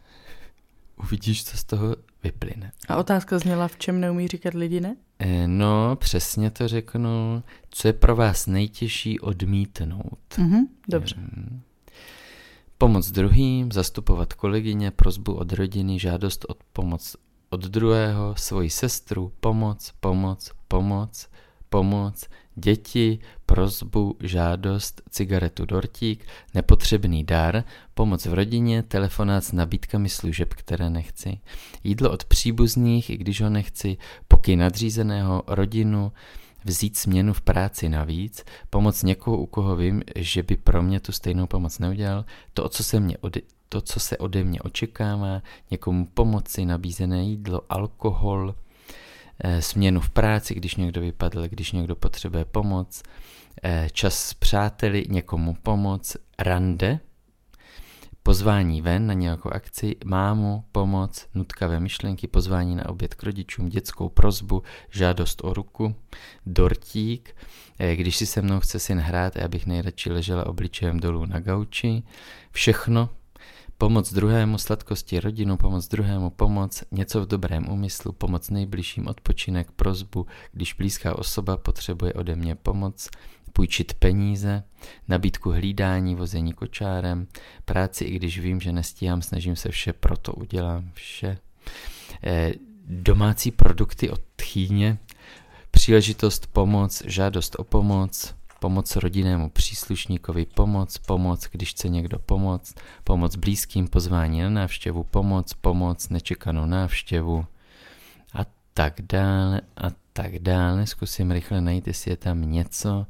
[1.03, 2.71] uvidíš, co z toho vyplyne.
[2.87, 4.95] A otázka zněla, v čem neumí říkat lidi ne?
[5.23, 7.43] Eh, no, přesně to řeknu.
[7.69, 10.19] Co je pro vás nejtěžší odmítnout?
[10.37, 11.15] Mhm, dobře.
[12.77, 17.15] Pomoc druhým, zastupovat kolegyně, prozbu od rodiny, žádost od pomoc
[17.51, 21.27] od druhého, svoji sestru, pomoc, pomoc, pomoc,
[21.71, 30.53] pomoc, děti, prozbu, žádost, cigaretu dortík, nepotřebný dar, pomoc v rodině, telefonát s nabídkami služeb,
[30.53, 31.39] které nechci,
[31.83, 36.11] jídlo od příbuzných, i když ho nechci, pokyn nadřízeného, rodinu,
[36.65, 41.11] vzít směnu v práci navíc, pomoc někoho, u koho vím, že by pro mě tu
[41.11, 46.05] stejnou pomoc neudělal, to, co se mě ode, to, co se ode mě očekává, někomu
[46.05, 48.55] pomoci, nabízené jídlo, alkohol,
[49.59, 53.03] směnu v práci, když někdo vypadl, když někdo potřebuje pomoc,
[53.63, 56.99] eh, čas s přáteli, někomu pomoc, rande,
[58.23, 64.09] pozvání ven na nějakou akci, mámu, pomoc, nutkavé myšlenky, pozvání na oběd k rodičům, dětskou
[64.09, 65.95] prozbu, žádost o ruku,
[66.45, 67.35] dortík,
[67.79, 71.39] eh, když si se mnou chce syn hrát, já bych nejradši ležela obličejem dolů na
[71.39, 72.03] gauči,
[72.51, 73.09] všechno,
[73.81, 80.27] Pomoc druhému, sladkosti rodinu, pomoc druhému, pomoc, něco v dobrém úmyslu, pomoc nejbližším, odpočinek, prozbu,
[80.51, 83.09] když blízká osoba potřebuje ode mě pomoc,
[83.53, 84.63] půjčit peníze,
[85.07, 87.27] nabídku hlídání, vození kočárem,
[87.65, 91.37] práci, i když vím, že nestíhám, snažím se vše, proto udělám vše.
[92.23, 92.53] E,
[92.87, 94.97] domácí produkty od tchýně,
[95.71, 103.35] příležitost pomoc, žádost o pomoc, pomoc rodinnému příslušníkovi, pomoc, pomoc, když chce někdo pomoct, pomoc
[103.35, 107.45] blízkým, pozvání na návštěvu, pomoc, pomoc, nečekanou návštěvu
[108.33, 110.87] a tak dále a tak dále.
[110.87, 113.05] Zkusím rychle najít, jestli je tam něco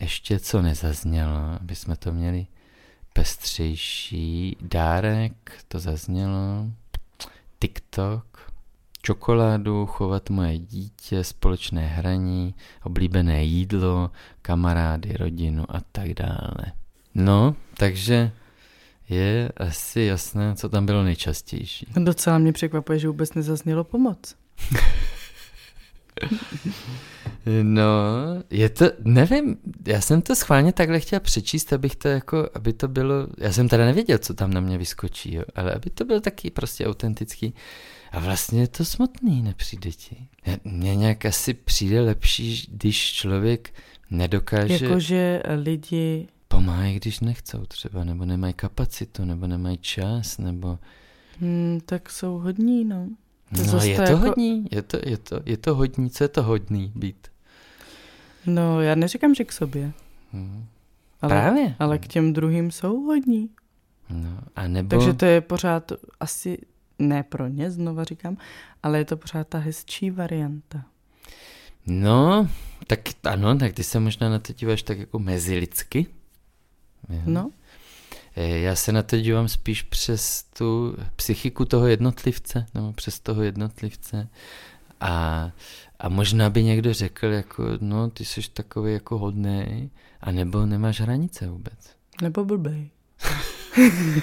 [0.00, 2.46] ještě, co nezaznělo, aby jsme to měli
[3.12, 4.56] pestřejší.
[4.60, 6.66] Dárek, to zaznělo.
[7.58, 8.29] TikTok,
[9.02, 14.10] čokoládu, chovat moje dítě, společné hraní, oblíbené jídlo,
[14.42, 16.72] kamarády, rodinu a tak dále.
[17.14, 18.32] No, takže
[19.08, 21.86] je asi jasné, co tam bylo nejčastější.
[21.96, 24.34] Docela mě překvapuje, že vůbec nezaznělo pomoc.
[27.62, 27.84] no,
[28.50, 32.88] je to, nevím, já jsem to schválně takhle chtěl přečíst, abych to jako, aby to
[32.88, 36.20] bylo, já jsem teda nevěděl, co tam na mě vyskočí, jo, ale aby to byl
[36.20, 37.54] taky prostě autentický
[38.12, 40.28] a vlastně je to smutný, nepřijde ti.
[40.64, 43.74] Mně nějak asi přijde lepší, když člověk
[44.10, 44.84] nedokáže...
[44.84, 46.28] Jakože lidi...
[46.48, 50.78] Pomáhají, když nechcou třeba, nebo nemají kapacitu, nebo nemají čas, nebo...
[51.40, 53.08] Hmm, tak jsou hodní, no.
[53.56, 54.16] To no, je to jako...
[54.16, 57.28] hodní, je to, je, to, je to hodní, co je to hodný být?
[58.46, 59.92] No, já neříkám, že k sobě.
[60.32, 60.66] Hmm.
[61.22, 61.76] Ale, Právě.
[61.78, 63.50] Ale k těm druhým jsou hodní.
[64.10, 64.88] No, a nebo...
[64.88, 66.58] Takže to je pořád asi
[67.00, 68.36] ne pro ně, znova říkám,
[68.82, 70.84] ale je to pořád ta hezčí varianta.
[71.86, 72.48] No,
[72.86, 76.06] tak ano, tak ty se možná na to díváš tak jako mezilidsky.
[77.26, 77.50] No.
[78.36, 83.42] Eh, já se na to dívám spíš přes tu psychiku toho jednotlivce, nebo přes toho
[83.42, 84.28] jednotlivce.
[85.00, 85.50] A,
[85.98, 91.00] a možná by někdo řekl, jako, no, ty jsi takový jako hodný, a nebo nemáš
[91.00, 91.96] hranice vůbec.
[92.22, 92.90] Nebo blbej.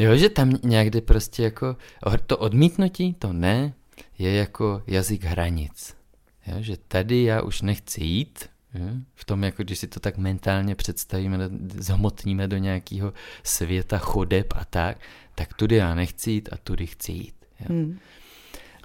[0.00, 1.76] Jo, že tam někdy prostě jako
[2.26, 3.72] to odmítnutí, to ne,
[4.18, 5.96] je jako jazyk hranic.
[6.46, 10.18] Jo, že tady já už nechci jít, jo, v tom, jako když si to tak
[10.18, 11.38] mentálně představíme,
[11.74, 14.98] zhmotníme do nějakého světa chodeb a tak,
[15.34, 17.34] tak tudy já nechci jít a tudy chci jít.
[17.60, 17.66] Jo.
[17.68, 17.98] Hmm.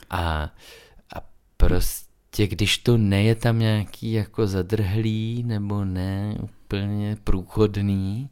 [0.09, 0.53] A,
[1.15, 1.21] a
[1.57, 8.29] prostě, když to ne je tam nějaký jako zadrhlý nebo ne úplně průchodný,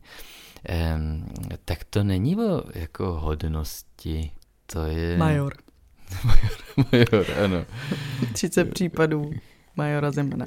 [0.95, 1.25] Um,
[1.65, 4.31] tak to není o jako hodnosti,
[4.65, 5.17] to je...
[5.17, 5.53] Major.
[6.23, 6.51] major,
[6.91, 7.65] major, ano.
[8.33, 9.31] 30 případů
[9.75, 10.45] majora Zemana.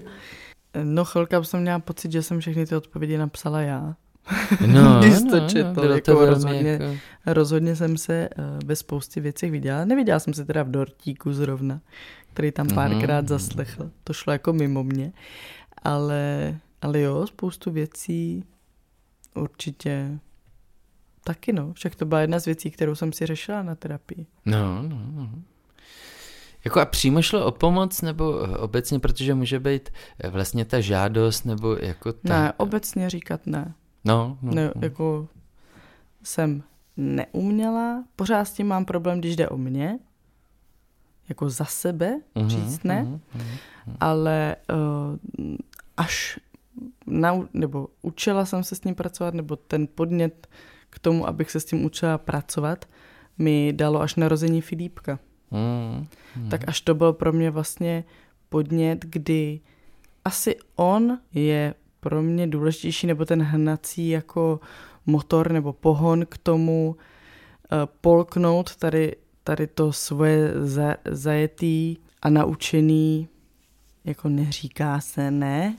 [0.82, 3.96] No chvilka jsem měla pocit, že jsem všechny ty odpovědi napsala já.
[4.66, 6.96] No, Když no, to no, četl, no, jako to rozhodně, jako...
[7.26, 9.84] rozhodně jsem se uh, ve spoustě věcech viděla.
[9.84, 11.80] Neviděla jsem se teda v dortíku zrovna,
[12.32, 13.28] který tam párkrát mm-hmm.
[13.28, 13.90] zaslechl.
[14.04, 15.12] To šlo jako mimo mě.
[15.82, 18.44] Ale, ale jo, spoustu věcí
[19.36, 20.18] určitě
[21.24, 21.72] taky no.
[21.72, 24.26] Však to byla jedna z věcí, kterou jsem si řešila na terapii.
[24.44, 25.30] No, no, no.
[26.64, 31.44] Jako a přímo šlo o pomoc, nebo obecně, protože může být eh, vlastně ta žádost,
[31.44, 32.42] nebo jako ta...
[32.42, 33.74] Ne, obecně říkat ne.
[34.04, 34.82] No, no, ne no.
[34.82, 35.28] Jako
[36.22, 36.62] jsem
[36.96, 39.98] neuměla, pořád s tím mám problém, když jde o mě,
[41.28, 43.96] jako za sebe uh-huh, říct ne, uh-huh, uh-huh.
[44.00, 45.56] ale uh,
[45.96, 46.40] až
[47.06, 50.48] nau, nebo učila jsem se s ním pracovat, nebo ten podnět
[50.90, 52.84] k tomu, abych se s tím učila pracovat,
[53.38, 55.18] mi dalo až narození Filipka.
[55.50, 56.48] Mm, mm.
[56.48, 58.04] Tak až to bylo pro mě vlastně
[58.48, 59.60] podnět, kdy
[60.24, 64.60] asi on je pro mě důležitější, nebo ten hnací jako
[65.06, 73.28] motor nebo pohon k tomu uh, polknout tady, tady to svoje za, zajetý a naučený,
[74.04, 75.76] jako neříká se ne,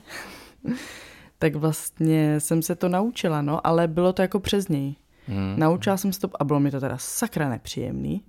[1.38, 4.94] tak vlastně jsem se to naučila, no, ale bylo to jako přes něj.
[5.26, 5.54] Hmm.
[5.58, 8.24] Naučila jsem se to a bylo mi to teda sakra nepříjemný,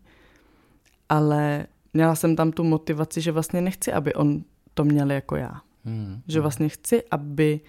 [1.10, 5.62] ale měla jsem tam tu motivaci, že vlastně nechci, aby on to měl jako já.
[5.86, 6.22] Hmm.
[6.28, 7.60] Že vlastně chci, aby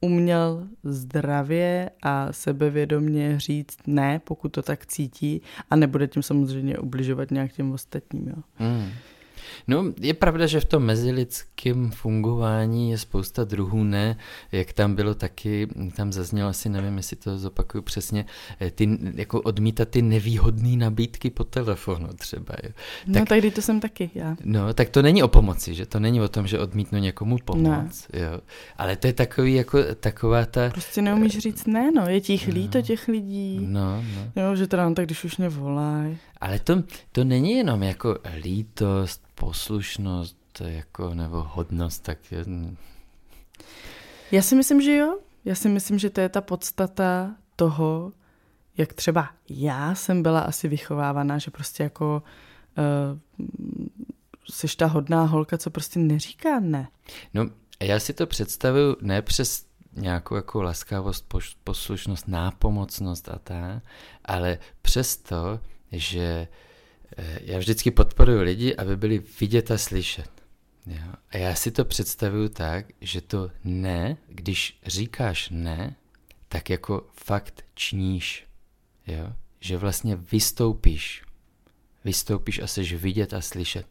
[0.00, 7.30] uměl zdravě a sebevědomně říct ne, pokud to tak cítí a nebude tím samozřejmě ubližovat
[7.30, 8.28] nějak těm ostatním.
[8.28, 8.42] Jo.
[8.54, 8.88] Hmm.
[9.68, 14.16] No, je pravda, že v tom mezilidském fungování je spousta druhů ne,
[14.52, 18.24] jak tam bylo taky, tam zaznělo asi, nevím, jestli to zopakuju přesně,
[18.60, 22.54] eh, ty, jako odmítat ty nevýhodné nabídky po telefonu třeba.
[22.62, 22.70] Jo.
[23.06, 24.36] No, tak, no, tady to jsem taky, já.
[24.44, 28.08] No, tak to není o pomoci, že to není o tom, že odmítnu někomu pomoc,
[28.12, 28.20] ne.
[28.20, 28.40] jo.
[28.76, 30.70] Ale to je takový, jako taková ta...
[30.70, 33.58] Prostě neumíš říct ne, no, je těch no, líto těch lidí.
[33.60, 34.42] No, no.
[34.42, 36.18] Jo, že teda, no, tak když už mě volají.
[36.40, 42.44] Ale to, to není jenom jako lítost, poslušnost jako, nebo hodnost, tak je...
[44.32, 45.18] Já si myslím, že jo.
[45.44, 48.12] Já si myslím, že to je ta podstata toho,
[48.76, 52.22] jak třeba já jsem byla asi vychovávaná, že prostě jako
[52.78, 53.18] uh,
[54.50, 56.88] jsi ta hodná holka, co prostě neříká ne.
[57.34, 57.50] No,
[57.82, 63.82] já si to představuju ne přes nějakou jako laskavost, poslušnost, nápomocnost a tak,
[64.24, 65.60] ale přesto,
[65.92, 66.48] že
[67.16, 70.30] Eh, já vždycky podporuji lidi, aby byli vidět a slyšet.
[70.86, 71.12] Jo?
[71.30, 75.96] A já si to představuju tak, že to ne, když říkáš ne,
[76.48, 78.46] tak jako fakt čníš.
[79.06, 79.32] Jo?
[79.60, 81.22] Že vlastně vystoupíš.
[82.04, 83.86] Vystoupíš a seš vidět a slyšet.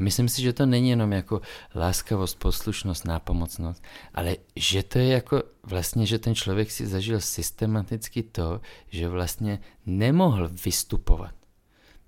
[0.00, 1.40] Myslím si, že to není jenom jako
[1.74, 3.82] láskavost, poslušnost, nápomocnost,
[4.14, 9.58] ale že to je jako vlastně, že ten člověk si zažil systematicky to, že vlastně
[9.86, 11.34] nemohl vystupovat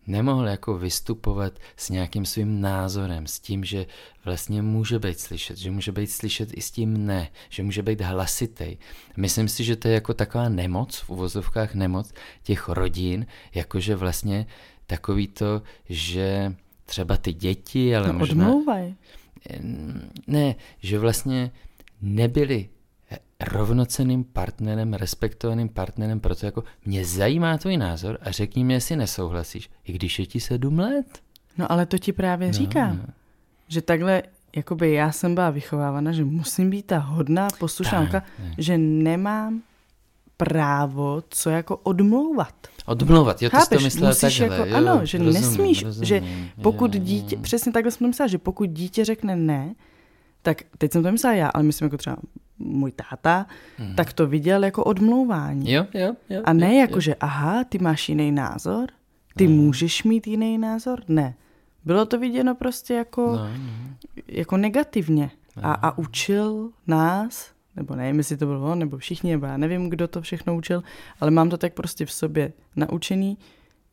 [0.07, 3.87] nemohl jako vystupovat s nějakým svým názorem, s tím, že
[4.25, 8.01] vlastně může být slyšet, že může být slyšet i s tím ne, že může být
[8.01, 8.77] hlasitý.
[9.17, 12.12] Myslím si, že to je jako taková nemoc, v uvozovkách nemoc
[12.43, 14.47] těch rodin, jakože vlastně
[14.87, 16.55] takový to, že
[16.87, 18.47] třeba ty děti, ale no, možná...
[18.49, 18.95] Odmlouvaj.
[20.27, 21.51] Ne, že vlastně
[22.03, 22.69] nebyli
[23.44, 29.70] rovnoceným partnerem, respektovaným partnerem, proto jako mě zajímá tvůj názor a řekni mi, jestli nesouhlasíš,
[29.85, 31.07] i když je ti sedm let.
[31.59, 33.14] No ale to ti právě no, říkám, no.
[33.68, 34.22] že takhle,
[34.57, 38.09] jakoby já jsem byla vychovávána, že musím být ta hodná poslušná
[38.59, 39.62] že nemám
[40.37, 42.54] právo co jako odmlouvat.
[42.87, 45.85] Odmlouvat, jo, ty Chápeš, jsi to myslela musíš takhle, jako, jo, Ano, že rozumím, nesmíš,
[45.85, 46.22] rozumím, že
[46.62, 47.42] pokud jo, dítě, jo.
[47.42, 49.74] přesně takhle jsem to myslela, že pokud dítě řekne ne,
[50.42, 52.16] tak teď jsem to myslela já, ale myslím jako třeba
[52.59, 53.95] můj táta, hmm.
[53.95, 55.73] tak to viděl jako odmlouvání.
[55.73, 56.43] Jo, jo, jo.
[56.45, 57.01] A ne jo, jako, jo.
[57.01, 58.88] že aha, ty máš jiný názor,
[59.37, 59.55] ty no.
[59.55, 61.03] můžeš mít jiný názor.
[61.09, 61.35] Ne.
[61.85, 63.93] Bylo to viděno prostě jako, no, no.
[64.29, 65.31] jako negativně.
[65.57, 65.67] No.
[65.67, 69.90] A, a učil nás, nebo nevím, jestli to bylo on, nebo všichni, nebo já nevím,
[69.90, 70.83] kdo to všechno učil,
[71.21, 73.38] ale mám to tak prostě v sobě naučený,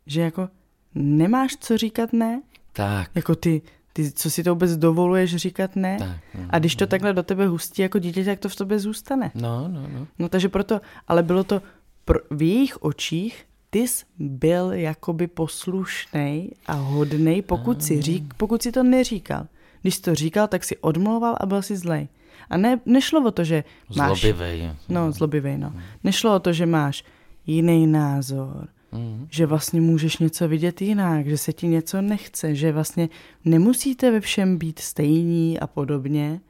[0.06, 0.50] že jako
[0.96, 2.42] nemáš co říkat ne.
[2.74, 3.12] Tak.
[3.16, 3.62] Jako ty,
[3.94, 5.98] ty, co si to vůbec dovoluješ říkat ne?
[6.00, 6.88] Tak, no, a když to no.
[6.88, 9.32] takhle do tebe hustí jako dítě, tak to v tobě zůstane.
[9.36, 10.08] No, no, no.
[10.20, 11.62] No takže proto, ale bylo to
[12.06, 17.84] pro, v jejich očích, ty jsi byl jakoby poslušný a hodný, pokud, no.
[17.84, 19.48] si řík, pokud si to neříkal.
[19.82, 22.08] Když jsi to říkal, tak si odmlouval a byl si zlej.
[22.50, 23.64] A ne, nešlo o to, že
[23.96, 24.22] máš...
[24.22, 24.70] Zlobivej.
[24.90, 25.74] No, zlobivej, no.
[26.04, 27.04] Nešlo o to, že máš
[27.46, 29.28] jiný názor, Mm.
[29.30, 33.10] Že vlastně můžeš něco vidět jinak, že se ti něco nechce, že vlastně
[33.46, 36.42] nemusíte ve všem být stejní a podobně.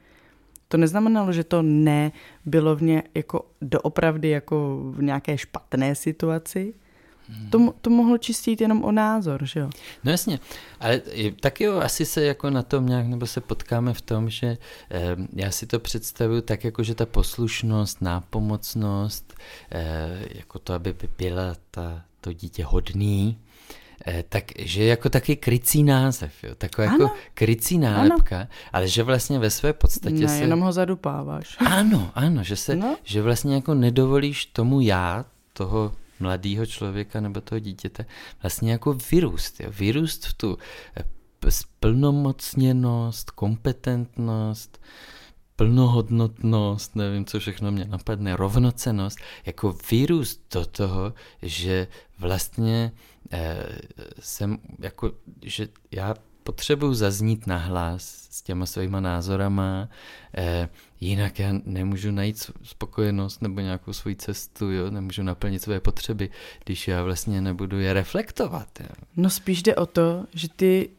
[0.67, 2.12] To neznamenalo, že to ne
[2.45, 6.73] bylo v ně jako doopravdy jako v nějaké špatné situaci.
[7.30, 7.49] Hmm.
[7.49, 9.69] To, to mohlo čistit jenom o názor, že jo?
[10.04, 10.39] No jasně,
[10.80, 11.01] ale
[11.39, 14.58] taky jo, asi se jako na tom nějak, nebo se potkáme v tom, že
[14.92, 19.33] eh, já si to představuju tak, jako že ta poslušnost, nápomocnost,
[19.71, 23.40] eh, jako to, aby byla ta, to dítě hodný,
[24.08, 26.98] eh, takže jako taky krycí název, jo, taková ano.
[27.04, 28.48] jako krycí nálepka, ano.
[28.74, 30.38] ale že vlastně ve své podstatě ne, se...
[30.38, 31.58] jenom ho zadupáváš.
[31.65, 32.98] Ano, ano, že se, no.
[33.04, 38.06] že vlastně jako nedovolíš tomu já, toho mladého člověka nebo toho dítěte,
[38.42, 40.58] vlastně jako vyrůst, jo, vyrůst v tu
[40.98, 41.04] eh,
[41.52, 44.82] splnomocněnost, kompetentnost,
[45.62, 51.87] plnohodnotnost, nevím, co všechno mě napadne, rovnocenost, jako vyrůst do toho, že
[52.19, 52.91] vlastně
[53.31, 53.65] eh,
[54.19, 55.12] jsem, jako,
[55.43, 59.89] že já potřebuju zaznít nahlas s těma svýma názorama,
[60.37, 60.69] eh,
[61.01, 64.91] jinak já nemůžu najít spokojenost nebo nějakou svoji cestu, jo?
[64.91, 66.29] nemůžu naplnit své potřeby,
[66.65, 68.79] když já vlastně nebudu je reflektovat.
[68.79, 68.89] Jo?
[69.15, 70.89] No spíš jde o to, že ty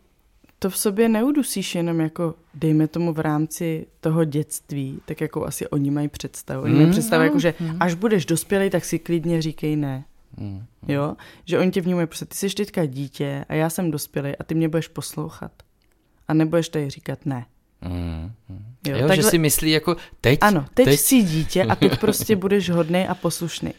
[0.63, 5.69] to v sobě neudusíš jenom jako, dejme tomu v rámci toho dětství, tak jako asi
[5.69, 6.63] oni mají představu.
[6.63, 7.77] Oni mm, mají představu, no, jako, že mm.
[7.81, 10.05] až budeš dospělý, tak si klidně říkej ne.
[10.37, 11.17] Mm, jo?
[11.45, 14.55] Že oni tě vnímají, prostě ty jsi teďka dítě a já jsem dospělý a ty
[14.55, 15.53] mě budeš poslouchat.
[16.29, 17.47] A nebudeš tady říkat ne.
[17.81, 18.65] Mm, mm.
[18.87, 19.17] Jo, jo takhle...
[19.17, 20.39] že si myslí jako teď.
[20.43, 23.75] Ano, teď, teď jsi dítě a teď prostě budeš hodný a poslušný.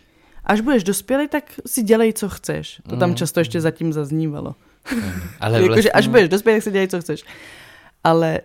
[0.45, 2.81] Až budeš dospělý, tak si dělej, co chceš.
[2.89, 4.55] To tam často ještě zatím zaznívalo.
[5.39, 5.69] Ale vlastně...
[5.69, 7.23] Jakože až budeš dospělý, tak si dělej, co chceš.
[8.03, 8.39] Ale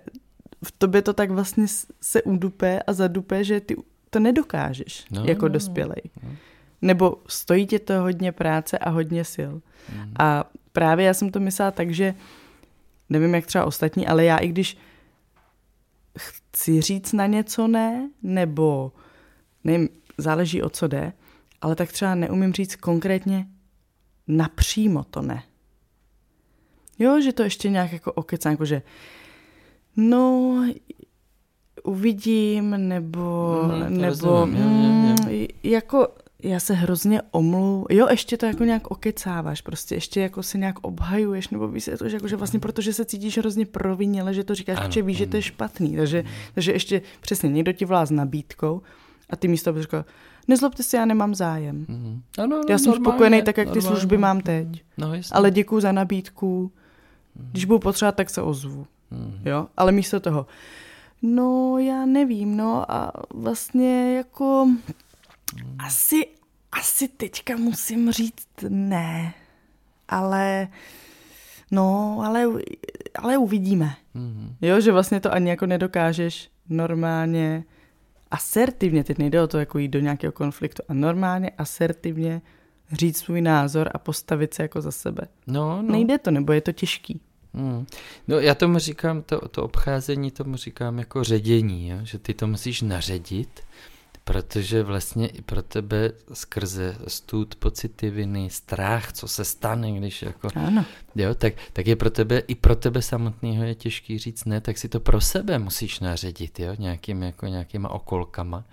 [0.64, 1.66] v tobě to tak vlastně
[2.01, 3.76] se udupe a zadupe, že ty
[4.11, 6.03] to nedokážeš no, jako no, dospělej.
[6.22, 6.30] No.
[6.82, 9.53] Nebo stojí tě to hodně práce a hodně sil.
[9.95, 10.14] Mm.
[10.18, 12.14] A právě já jsem to myslela tak, že
[13.09, 14.78] nevím, jak třeba ostatní, ale já i když
[16.18, 18.93] chci říct na něco ne, nebo
[19.64, 21.12] nevím, záleží o co jde,
[21.61, 23.47] ale tak třeba neumím říct konkrétně
[24.28, 25.43] napřímo to ne.
[26.99, 28.83] Jo, že to ještě nějak jako okecám, jako že
[29.97, 30.55] no,
[31.85, 35.17] uvidím, nebo, mm, nebo mm,
[35.63, 36.09] jako
[36.43, 40.79] já se hrozně omlu, jo, ještě to jako nějak okecáváš, prostě ještě jako se nějak
[40.83, 44.55] obhajuješ, nebo víš to, že, jako, že vlastně protože se cítíš hrozně proviněle, že to
[44.55, 46.25] říkáš, protože víš, že to je špatný, takže,
[46.55, 48.83] takže ještě přesně někdo ti volá s nabídkou
[49.31, 50.05] a ty místo bys říkal,
[50.49, 51.87] nezlobte se, já nemám zájem.
[51.89, 52.23] Mm.
[52.39, 53.81] Ano, no, já jsem spokojený tak, jak normálně.
[53.83, 54.69] ty služby mám teď,
[54.99, 56.73] no, ale děkuji za nabídku,
[57.39, 58.86] když budu potřebovat, tak se ozvu.
[59.11, 59.41] Mm.
[59.45, 59.66] Jo?
[59.76, 60.47] Ale místo toho,
[61.22, 65.76] no já nevím, no a vlastně jako mm.
[65.78, 66.26] asi,
[66.72, 69.34] asi teďka musím říct ne,
[70.09, 70.68] ale
[71.70, 72.45] no, ale,
[73.14, 73.95] ale uvidíme.
[74.14, 74.55] Mm.
[74.61, 77.64] Jo, že vlastně to ani jako nedokážeš normálně
[78.30, 82.43] asertivně, teď nejde o to jako jít do nějakého konfliktu, a normálně asertivně
[82.93, 85.22] říct svůj názor a postavit se jako za sebe.
[85.47, 85.93] No, no.
[85.93, 87.20] Nejde to, nebo je to těžký.
[87.59, 87.87] Hmm.
[88.29, 91.99] No já tomu říkám, to, to obcházení tomu říkám jako ředění, jo?
[92.03, 93.61] že ty to musíš naředit,
[94.29, 100.49] protože vlastně i pro tebe skrze stud, pocity viny, strach, co se stane, když jako,
[100.55, 100.85] ano.
[101.14, 104.79] jo, tak, tak je pro tebe, i pro tebe samotného je těžký říct ne, tak
[104.79, 108.64] si to pro sebe musíš naředit, jo, nějakým, jako nějakýma okolkama.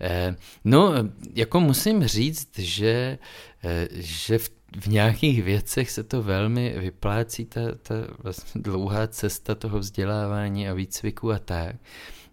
[0.00, 0.92] Eh, no,
[1.34, 3.18] jako musím říct, že,
[3.64, 9.54] eh, že v v nějakých věcech se to velmi vyplácí, ta, ta vlastně dlouhá cesta
[9.54, 11.76] toho vzdělávání a výcviku a tak,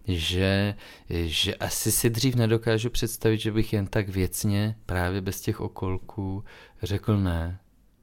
[0.08, 0.74] že,
[1.10, 6.44] že asi si dřív nedokážu představit, že bych jen tak věcně, právě bez těch okolků,
[6.82, 7.58] řekl ne.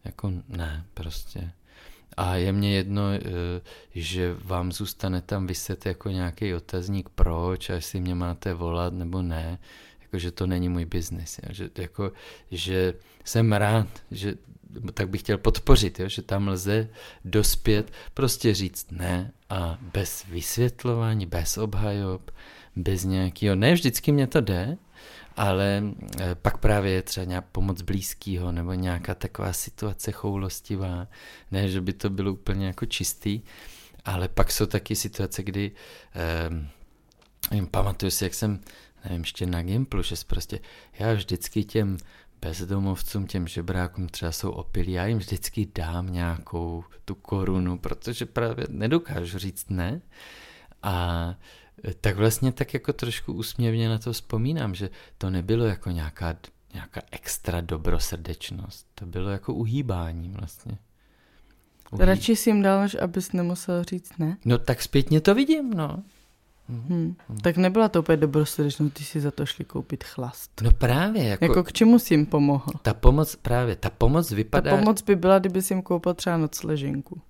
[0.05, 1.51] Jako ne, prostě.
[2.17, 3.19] A je mně jedno, eh,
[3.95, 9.21] že vám zůstane tam vyset jako nějaký otazník proč a jestli mě máte volat nebo
[9.21, 9.59] ne
[10.01, 12.11] jako, že to není můj biznis, že, jako,
[12.51, 12.93] že
[13.25, 14.35] jsem rád, že
[14.93, 16.89] tak bych chtěl podpořit, jo, že tam lze
[17.25, 22.31] dospět, prostě říct ne a bez vysvětlování, bez obhajob,
[22.75, 24.77] bez nějakého, ne vždycky mě to jde,
[25.35, 25.83] ale
[26.19, 31.07] eh, pak právě je třeba nějak pomoc blízkýho nebo nějaká taková situace choulostivá,
[31.51, 33.41] ne, že by to bylo úplně jako čistý,
[34.05, 35.71] ale pak jsou taky situace, kdy
[36.15, 38.59] eh, pamatuju si, jak jsem
[39.05, 40.59] nevím, ještě na Gimplu, že prostě
[40.99, 41.97] já vždycky těm
[42.45, 48.65] bezdomovcům, těm žebrákům třeba jsou opilí, já jim vždycky dám nějakou tu korunu, protože právě
[48.69, 50.01] nedokážu říct ne.
[50.83, 51.35] A
[52.01, 56.35] tak vlastně tak jako trošku úsměvně na to vzpomínám, že to nebylo jako nějaká,
[56.73, 60.77] nějaká extra dobrosrdečnost, to bylo jako uhýbání vlastně.
[61.91, 62.05] Uhýb...
[62.05, 64.37] Radši si jim dal, abys nemusel říct ne?
[64.45, 66.03] No tak zpětně to vidím, no.
[66.69, 67.15] Hmm.
[67.41, 70.61] Tak nebyla to úplně dobrosrdečnost, ty si za to šli koupit chlast.
[70.61, 71.23] No právě.
[71.23, 72.71] Jako, jako k čemu jsi jim pomohl?
[72.81, 74.71] Ta pomoc, právě, ta pomoc vypadá...
[74.71, 77.21] Ta pomoc by byla, kdyby si jim koupil třeba nocleženku.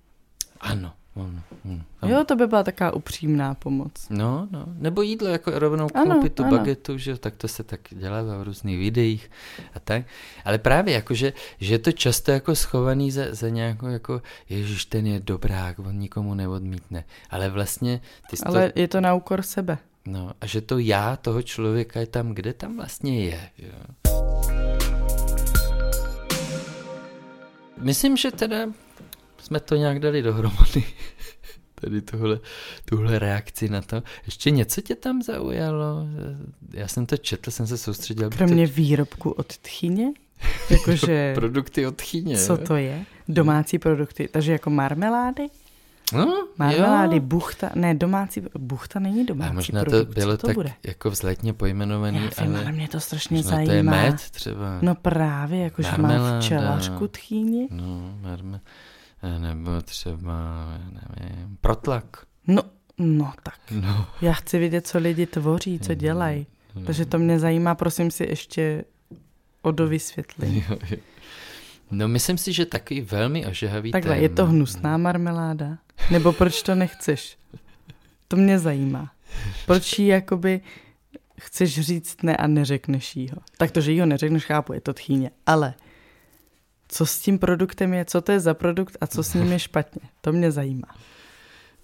[0.60, 3.92] Ano, Hmm, jo, to by byla taková upřímná pomoc.
[4.10, 4.64] No, no.
[4.78, 6.58] Nebo jídlo, jako rovnou ano, koupit tu ano.
[6.58, 9.30] bagetu, že tak to se tak dělá v různých videích
[9.74, 10.04] a tak.
[10.44, 14.84] Ale právě jako, že, že je to často jako schovaný za, za nějakou jako, ježiš,
[14.84, 17.04] ten je dobrák, on nikomu neodmítne.
[17.30, 18.00] Ale vlastně...
[18.30, 18.80] Ty Ale to...
[18.80, 19.78] je to na úkor sebe.
[20.06, 23.50] No, a že to já toho člověka je tam, kde tam vlastně je.
[23.58, 24.12] Jo.
[27.78, 28.66] Myslím, že teda
[29.46, 30.84] jsme to nějak dali dohromady.
[31.80, 32.38] tady tuhle,
[32.84, 34.02] tuhle reakci na to.
[34.26, 36.06] Ještě něco tě tam zaujalo?
[36.72, 38.30] Já jsem to četl, jsem se soustředil.
[38.30, 38.74] Kromě to...
[38.74, 40.12] výrobku od tchyně?
[40.70, 41.34] Jakože...
[41.34, 42.36] produkty od tchyně.
[42.36, 43.04] Co to je?
[43.28, 44.28] Domácí produkty.
[44.32, 45.46] Takže jako marmelády?
[46.12, 47.22] No, Marmelády, jo.
[47.22, 50.06] buchta, ne, domácí, buchta není domácí A možná produkt.
[50.08, 50.72] to bylo to tak bude?
[50.86, 52.62] jako vzletně pojmenovaný, Já vím, ale...
[52.62, 53.66] ale mě to strašně možná zajímá.
[53.66, 54.78] to je med třeba.
[54.82, 56.40] No právě, jakože Marmeláda.
[56.40, 57.68] včelařku tchýni.
[57.70, 58.60] No, marme...
[59.38, 62.26] Nebo třeba, nevím, protlak.
[62.46, 62.62] No,
[62.98, 63.60] no tak.
[63.70, 64.06] No.
[64.22, 66.46] Já chci vidět, co lidi tvoří, co dělají.
[66.86, 68.84] Takže to mě zajímá, prosím si ještě
[69.62, 69.72] o.
[70.42, 70.96] Jo, jo.
[71.90, 74.22] No myslím si, že takový velmi ožehavý Takhle, téma.
[74.22, 75.78] je to hnusná marmeláda?
[76.10, 77.38] Nebo proč to nechceš?
[78.28, 79.12] To mě zajímá.
[79.66, 80.60] Proč jí jakoby
[81.40, 83.36] chceš říct ne a neřekneš jí ho?
[83.56, 85.30] Tak to, že jí ho neřekneš, chápu, je to tchýně.
[85.46, 85.74] Ale
[86.96, 89.58] co s tím produktem je, co to je za produkt a co s ním je
[89.58, 90.02] špatně?
[90.20, 90.88] To mě zajímá.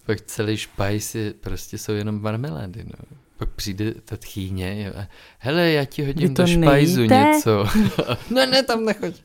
[0.07, 3.19] Pak celý špajs je, prostě jsou jenom marmelády, no.
[3.37, 5.07] Pak přijde ta tchýně a
[5.39, 7.15] hele, já ti hodím do špajzu nejíte?
[7.15, 7.65] něco.
[8.31, 9.23] no ne, tam nechoď.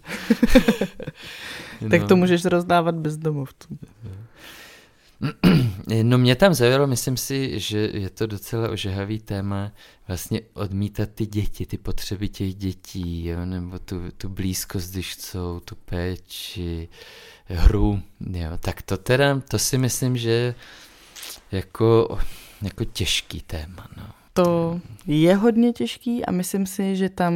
[1.90, 3.80] Tak to můžeš rozdávat bezdomovcům.
[4.04, 4.12] No
[6.18, 9.72] mě tam zaujalo, myslím si, že je to docela ožehavý téma,
[10.08, 15.60] vlastně odmítat ty děti, ty potřeby těch dětí, jo, nebo tu, tu blízkost, když chcou,
[15.60, 16.90] tu péči,
[17.46, 18.02] hru,
[18.32, 20.56] jo, tak to teda, to si myslím, že
[21.52, 22.18] jako,
[22.62, 24.04] jako těžký téma, no.
[24.34, 27.36] To je hodně těžký a myslím si, že tam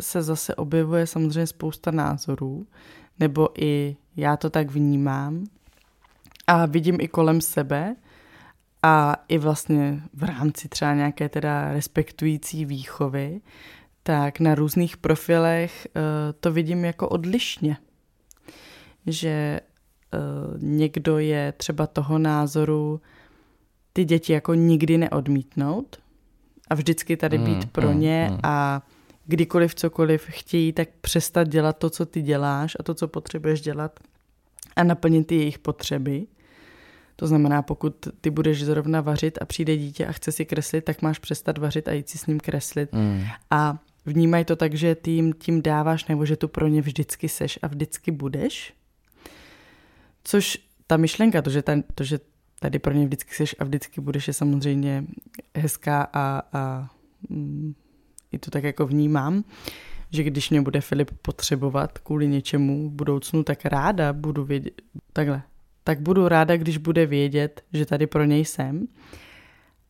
[0.00, 2.66] se zase objevuje samozřejmě spousta názorů,
[3.18, 5.44] nebo i já to tak vnímám
[6.46, 7.96] a vidím i kolem sebe
[8.82, 13.40] a i vlastně v rámci třeba nějaké teda respektující výchovy,
[14.02, 16.02] tak na různých profilech uh,
[16.40, 17.76] to vidím jako odlišně.
[19.06, 19.60] Že
[20.14, 23.00] uh, někdo je třeba toho názoru
[23.92, 25.96] ty děti jako nikdy neodmítnout
[26.70, 28.38] a vždycky tady být Mm, pro mm, ně mm.
[28.42, 28.82] a
[29.26, 34.00] kdykoliv cokoliv chtějí, tak přestat dělat to, co ty děláš a to, co potřebuješ dělat
[34.76, 36.26] a naplnit ty jejich potřeby.
[37.16, 41.02] To znamená, pokud ty budeš zrovna vařit a přijde dítě a chce si kreslit, tak
[41.02, 42.92] máš přestat vařit a jít si s ním kreslit.
[42.92, 43.24] Mm.
[43.50, 47.28] A vnímaj to tak, že ty jim tím dáváš, nebo že tu pro ně vždycky
[47.28, 48.74] seš a vždycky budeš.
[50.24, 52.18] Což ta myšlenka, to, že, ta, to, že
[52.60, 55.04] tady pro ně vždycky seš a vždycky budeš, je samozřejmě
[55.56, 56.90] hezká a, a
[57.28, 57.74] mm,
[58.32, 59.44] i to tak jako vnímám,
[60.10, 65.42] že když mě bude Filip potřebovat kvůli něčemu v budoucnu, tak ráda budu vědět, takhle,
[65.86, 68.88] tak budu ráda, když bude vědět, že tady pro něj jsem.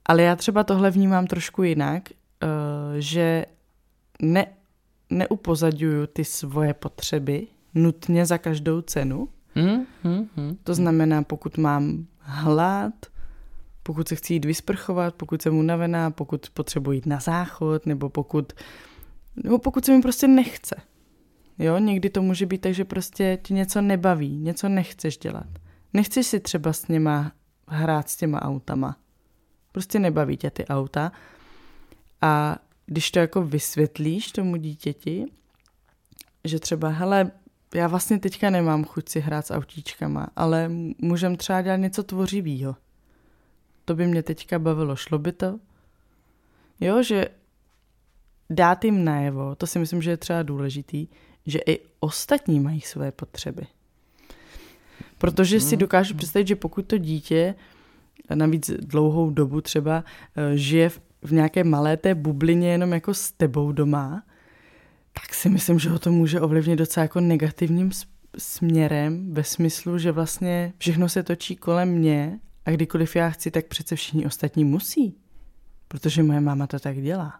[0.07, 2.47] Ale já třeba tohle vnímám trošku jinak, eh,
[2.99, 3.47] že
[4.23, 4.47] ne,
[5.11, 9.29] neupozaďuju ty svoje potřeby nutně za každou cenu.
[9.55, 10.57] Mm, mm, mm.
[10.65, 12.95] To znamená, pokud mám hlad,
[13.83, 18.53] pokud se chci jít vysprchovat, pokud jsem unavená, pokud potřebuji jít na záchod, nebo pokud,
[19.45, 20.77] nebo pokud se mi prostě nechce.
[21.59, 25.66] Jo, někdy to může být tak, že prostě ti něco nebaví, něco nechceš dělat.
[25.93, 27.33] Nechceš si třeba s něma
[27.69, 28.97] hrát s těma autama.
[29.73, 31.13] Prostě nebaví tě ty auta.
[32.21, 32.57] A
[32.87, 35.27] když to jako vysvětlíš tomu dítěti,
[36.45, 37.31] že třeba, hele,
[37.75, 42.77] já vlastně teďka nemám chuť si hrát s autíčkama, ale můžem třeba dělat něco tvořivého.
[43.85, 45.59] To by mě teďka bavilo, šlo by to?
[46.81, 47.29] Jo, že
[48.51, 51.09] dát jim najevo, to si myslím, že je třeba důležitý,
[51.47, 53.67] že i ostatní mají své potřeby.
[55.19, 57.55] Protože si dokážu představit, že pokud to dítě
[58.35, 60.05] navíc dlouhou dobu třeba
[60.37, 64.23] eh, žije v, nějaké malé té bublině jenom jako s tebou doma,
[65.13, 67.91] tak si myslím, že ho to může ovlivnit docela jako negativním
[68.39, 73.67] směrem ve smyslu, že vlastně všechno se točí kolem mě a kdykoliv já chci, tak
[73.67, 75.17] přece všichni ostatní musí.
[75.89, 77.35] Protože moje máma to tak dělá.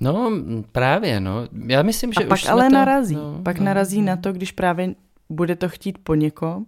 [0.00, 0.30] No
[0.72, 1.48] právě, no.
[1.66, 3.14] Já myslím, že A pak už ale to, narazí.
[3.14, 4.06] No, pak no, narazí no.
[4.06, 4.94] na to, když právě
[5.34, 6.66] bude to chtít po někom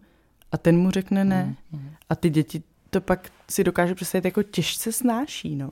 [0.53, 1.57] a ten mu řekne ne.
[1.73, 5.71] Mm, A ty děti to pak si dokáže představit jako těžce snáší, no.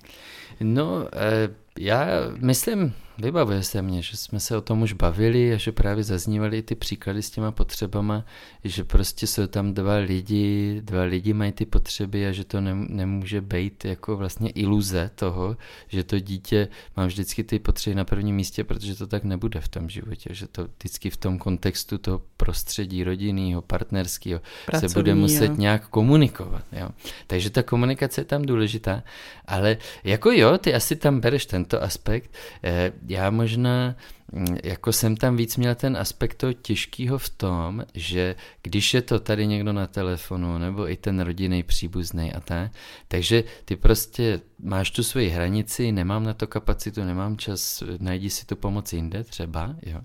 [0.60, 5.56] No, eh, já myslím, vybavuje se mě, že jsme se o tom už bavili a
[5.56, 8.24] že právě zaznívaly i ty příklady s těma potřebama,
[8.64, 12.86] že prostě jsou tam dva lidi, dva lidi mají ty potřeby a že to nem,
[12.90, 15.56] nemůže být jako vlastně iluze toho,
[15.88, 19.68] že to dítě má vždycky ty potřeby na prvním místě, protože to tak nebude v
[19.68, 24.40] tom životě, že to vždycky v tom kontextu toho prostředí rodinného, partnerského
[24.78, 25.54] se bude muset jo.
[25.56, 26.64] nějak komunikovat.
[26.72, 26.88] Jo.
[27.26, 29.02] Takže ta komunikace je tam důležitá,
[29.44, 32.30] ale jako jo, ty asi tam bereš tento aspekt.
[32.64, 33.96] Eh, Já možná
[34.32, 39.02] mm, jako jsem tam víc měl ten aspekt toho těžkého v tom, že když je
[39.02, 42.72] to tady někdo na telefonu, nebo i ten rodinný příbuzný a tak,
[43.08, 48.46] takže ty prostě máš tu svoji hranici, nemám na to kapacitu, nemám čas, najdi si
[48.46, 50.00] tu pomoc jinde třeba, jo.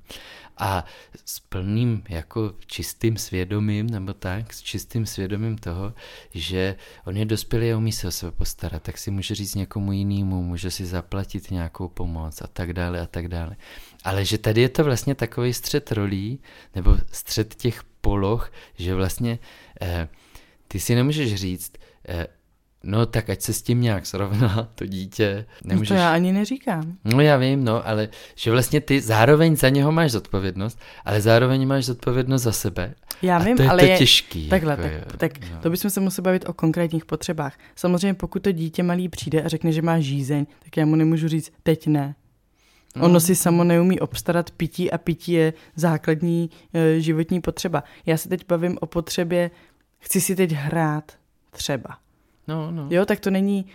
[0.59, 0.85] A
[1.25, 5.93] s plným jako čistým svědomím, nebo tak, s čistým svědomím toho,
[6.33, 9.91] že on je dospělý a umí se o sebe postarat, tak si může říct někomu
[9.91, 13.55] jinému, může si zaplatit nějakou pomoc a tak dále a tak dále.
[14.03, 16.39] Ale že tady je to vlastně takový střed rolí,
[16.75, 19.39] nebo střed těch poloh, že vlastně
[19.81, 20.09] eh,
[20.67, 21.73] ty si nemůžeš říct,
[22.07, 22.27] eh,
[22.83, 25.45] No tak ať se s tím nějak srovná to dítě.
[25.63, 25.89] Nemůžeš...
[25.89, 26.97] No to já ani neříkám.
[27.05, 31.67] No já vím, no, ale že vlastně ty zároveň za něho máš zodpovědnost, ale zároveň
[31.67, 32.95] máš zodpovědnost za sebe.
[33.21, 33.97] Já a vím, to je ale to je...
[33.97, 34.49] těžký.
[34.49, 35.59] Takhle, jako tak, je, tak no.
[35.61, 37.57] to bychom se museli bavit o konkrétních potřebách.
[37.75, 41.27] Samozřejmě pokud to dítě malý přijde a řekne, že má žízeň, tak já mu nemůžu
[41.27, 42.15] říct, teď ne.
[42.95, 43.05] No.
[43.05, 47.83] Ono si samo neumí obstarat pití a pití je základní e, životní potřeba.
[48.05, 49.51] Já se teď bavím o potřebě,
[49.99, 51.11] chci si teď hrát
[51.51, 51.97] třeba.
[52.49, 52.87] No, no.
[52.89, 53.65] Jo, tak to není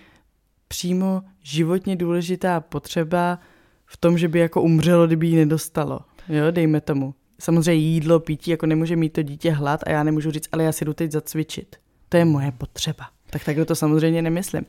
[0.68, 3.38] přímo životně důležitá potřeba
[3.86, 6.00] v tom, že by jako umřelo, kdyby ji nedostalo.
[6.28, 7.14] Jo, dejme tomu.
[7.40, 10.72] Samozřejmě jídlo, pití, jako nemůže mít to dítě hlad a já nemůžu říct, ale já
[10.72, 11.76] si jdu teď zacvičit.
[12.08, 13.04] To je moje potřeba.
[13.30, 14.66] Tak takhle to samozřejmě nemyslím.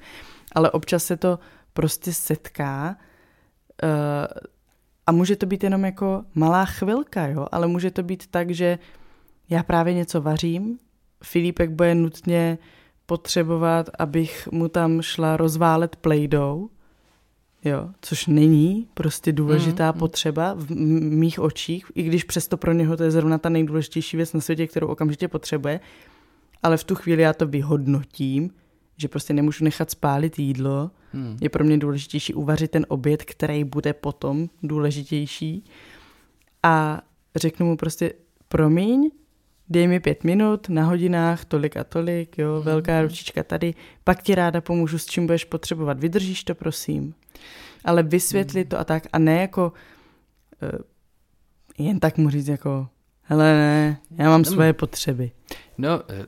[0.56, 1.39] Ale občas se to
[1.74, 2.95] prostě setká
[3.84, 3.89] uh,
[5.08, 8.80] a může to být jenom jako malá chvilka, jo, ale může to být tak, že
[9.49, 10.80] já právě něco vařím,
[11.24, 12.58] Filipek bude nutně
[13.06, 16.70] potřebovat, abych mu tam šla rozválet plejdou,
[17.66, 22.97] jo, což není prostě důležitá mm, potřeba v mých očích, i když přesto pro něho
[22.97, 25.80] to je zrovna ta nejdůležitější věc na světě, kterou okamžitě potřebuje,
[26.64, 28.51] ale v tu chvíli já to vyhodnotím,
[28.97, 31.38] že prostě nemůžu nechat spálit jídlo, mm.
[31.41, 35.64] je pro mě důležitější uvařit ten oběd, který bude potom důležitější.
[36.64, 37.01] A
[37.36, 38.14] řeknu mu prostě
[38.47, 39.10] promiň,
[39.70, 42.63] dej mi pět minut na hodinách, tolik a tolik, jo, mm.
[42.63, 47.13] velká ručička tady, pak ti ráda pomůžu, s čím budeš potřebovat, vydržíš to, prosím.
[47.86, 48.70] Ale vysvětlit mm.
[48.70, 49.74] to a tak, a ne jako
[50.61, 52.88] uh, jen tak mu říct jako,
[53.22, 55.32] hele ne, já mám svoje potřeby.
[55.78, 56.26] No, eh,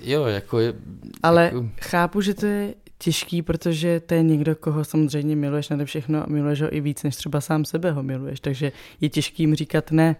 [0.00, 0.74] jo, jako je...
[1.22, 1.68] Ale jako...
[1.80, 6.26] chápu, že to je těžký, protože to je někdo, koho samozřejmě miluješ nade všechno a
[6.26, 9.90] miluješ ho i víc, než třeba sám sebe ho miluješ, takže je těžký jim říkat
[9.90, 10.16] ne,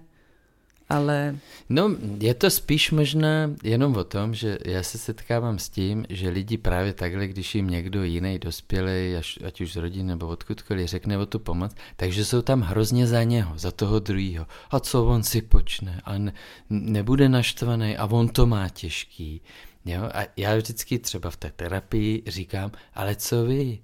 [0.89, 1.39] ale...
[1.69, 6.29] No, je to spíš možná jenom o tom, že já se setkávám s tím, že
[6.29, 11.19] lidi právě takhle, když jim někdo jiný dospělý, ať už z rodiny nebo odkudkoliv, řekne
[11.19, 14.47] o tu pomoc, takže jsou tam hrozně za něho, za toho druhého.
[14.71, 16.01] A co on si počne?
[16.05, 16.33] A ne,
[16.71, 19.41] nebude naštvaný a on to má těžký.
[19.85, 20.03] Jo?
[20.15, 23.79] A já vždycky třeba v té terapii říkám, ale co vy?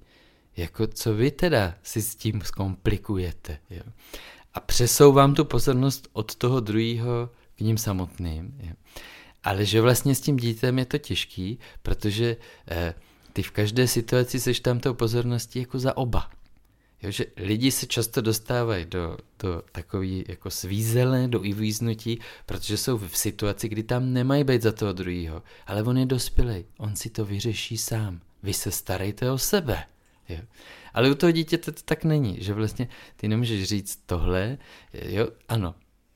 [0.57, 3.59] Jako co vy teda si s tím zkomplikujete?
[3.71, 3.83] Jo?
[4.55, 8.59] A přesouvám tu pozornost od toho druhého k ním samotným.
[9.45, 12.37] Ale že vlastně s tím dítem je to těžký, protože
[12.69, 12.95] eh,
[13.33, 16.31] ty v každé situaci seš tam tou pozorností jako za oba.
[17.03, 22.99] Jo, že lidi se často dostávají do, do takový jako svízele, do uvíznutí, protože jsou
[22.99, 25.43] v situaci, kdy tam nemají být za toho druhého.
[25.67, 28.21] Ale on je dospělý, on si to vyřeší sám.
[28.43, 29.85] Vy se starejte o sebe.
[30.29, 30.39] Jo.
[30.95, 34.59] Ale u toho dítěte to tak není, že vlastně ty nemůžeš říct tohle,
[34.93, 35.75] jo, ano,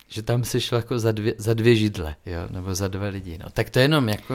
[0.09, 3.39] že tam jsi šel jako za dvě, za dvě židle, jo, nebo za dva lidi,
[3.39, 4.35] no, tak to jenom jako...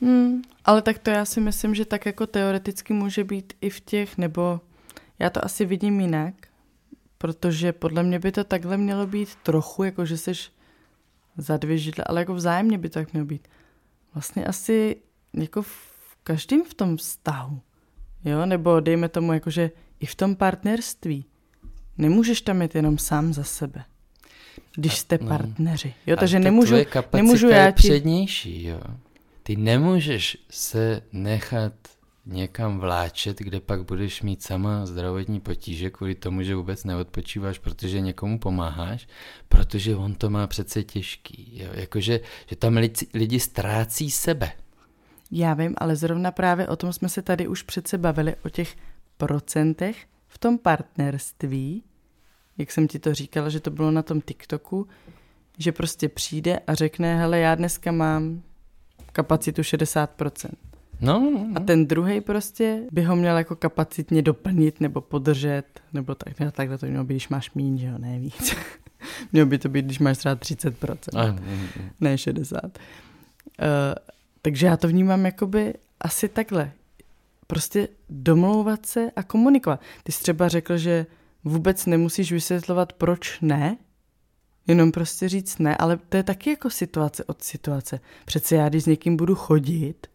[0.00, 3.80] Hmm, ale tak to já si myslím, že tak jako teoreticky může být i v
[3.80, 4.60] těch, nebo
[5.18, 6.34] já to asi vidím jinak,
[7.18, 10.32] protože podle mě by to takhle mělo být trochu, jako že jsi
[11.36, 13.48] za dvě židle, ale jako vzájemně by to tak mělo být.
[14.14, 14.96] Vlastně asi
[15.34, 17.60] jako v každém v tom vztahu.
[18.24, 21.24] Jo, nebo dejme tomu jakože i v tom partnerství.
[21.98, 23.84] Nemůžeš tam jít jenom sám za sebe.
[24.76, 25.28] Když jste no.
[25.28, 25.94] partneři.
[26.06, 26.74] Jo, takže nemůžu,
[27.12, 27.74] nemůžu já ti...
[27.74, 28.80] přednější, jo.
[29.42, 31.72] Ty nemůžeš se nechat
[32.26, 38.00] někam vláčet, kde pak budeš mít sama zdravotní potíže kvůli tomu, že vůbec neodpočíváš, protože
[38.00, 39.08] někomu pomáháš,
[39.48, 41.50] protože on to má přece těžký.
[41.62, 41.68] Jo?
[41.72, 44.52] Jakože že tam lidi, lidi ztrácí sebe.
[45.30, 48.76] Já vím, ale zrovna právě o tom jsme se tady už přece bavili, o těch
[49.16, 51.82] procentech v tom partnerství,
[52.58, 54.86] jak jsem ti to říkala, že to bylo na tom TikToku,
[55.58, 58.42] že prostě přijde a řekne, hele, já dneska mám
[59.12, 60.50] kapacitu 60%.
[61.00, 61.46] No, no, no.
[61.54, 66.50] A ten druhý prostě by ho měl jako kapacitně doplnit nebo podržet, nebo tak, ne,
[66.50, 68.56] takhle to mělo být, když máš míň, že jo, ne víc.
[69.32, 71.36] mělo by to být, když máš třeba 30%, a,
[72.00, 72.60] ne 60%.
[72.64, 72.70] Uh,
[74.42, 76.72] takže já to vnímám jakoby asi takhle.
[77.46, 79.80] Prostě domlouvat se a komunikovat.
[80.02, 81.06] Ty jsi třeba řekl, že
[81.44, 83.76] vůbec nemusíš vysvětlovat, proč ne,
[84.66, 88.00] jenom prostě říct ne, ale to je taky jako situace od situace.
[88.24, 90.06] Přece já, když s někým budu chodit,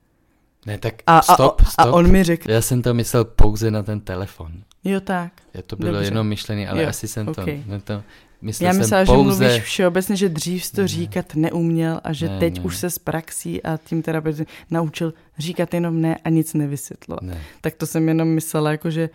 [0.67, 1.93] Ne, tak A- a- stop, a stop.
[1.93, 4.51] on mi řekne- Já jsem to myslel pouze na ten telefon.
[4.84, 5.32] jo tak.
[5.53, 6.07] Je to bylo Dobře.
[6.07, 7.63] jenom myšlený, ale Jo, asi jsem to, okej.
[7.67, 8.03] ne to
[8.41, 9.43] myslel Já myslela, pouze...
[9.43, 10.88] že mluvíš všeobecně, že dřív jsi to Ne.
[10.88, 12.63] říkat neuměl a že Ne, teď ne.
[12.63, 17.21] už se s praxí a tím terapeutem naučil říkat jenom ne a nic nevysvětlovat.
[17.23, 19.09] Ne, Tak to jsem jenom myslela, jako že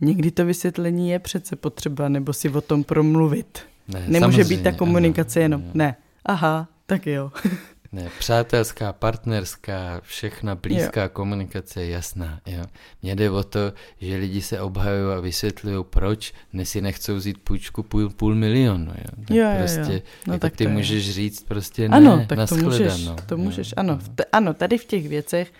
[0.00, 3.58] někdy to vysvětlení je přece potřeba, nebo si o tom promluvit.
[3.88, 5.70] ne, Nemůže být ta komunikace ano, jenom ano.
[5.74, 5.96] ne.
[6.26, 7.32] Aha, tak jo.
[7.92, 12.40] Ne, přátelská, partnerská, všechna blízká komunikace je jasná.
[12.46, 12.64] Jo.
[13.02, 16.32] Mně jde o to, že lidi se obhajují a vysvětlují, proč
[16.62, 18.86] si nechcou vzít půjčku půl, půl milionu.
[18.86, 19.04] Jo.
[19.26, 19.56] Tak Jo, jo, jo.
[19.58, 20.74] prostě, No jako tak ty to je.
[20.76, 23.38] můžeš říct prostě ne, ano, tak to můžeš, to jo.
[23.38, 23.98] můžeš, ano, Jo.
[24.02, 25.52] v t- ano, tady v těch věcech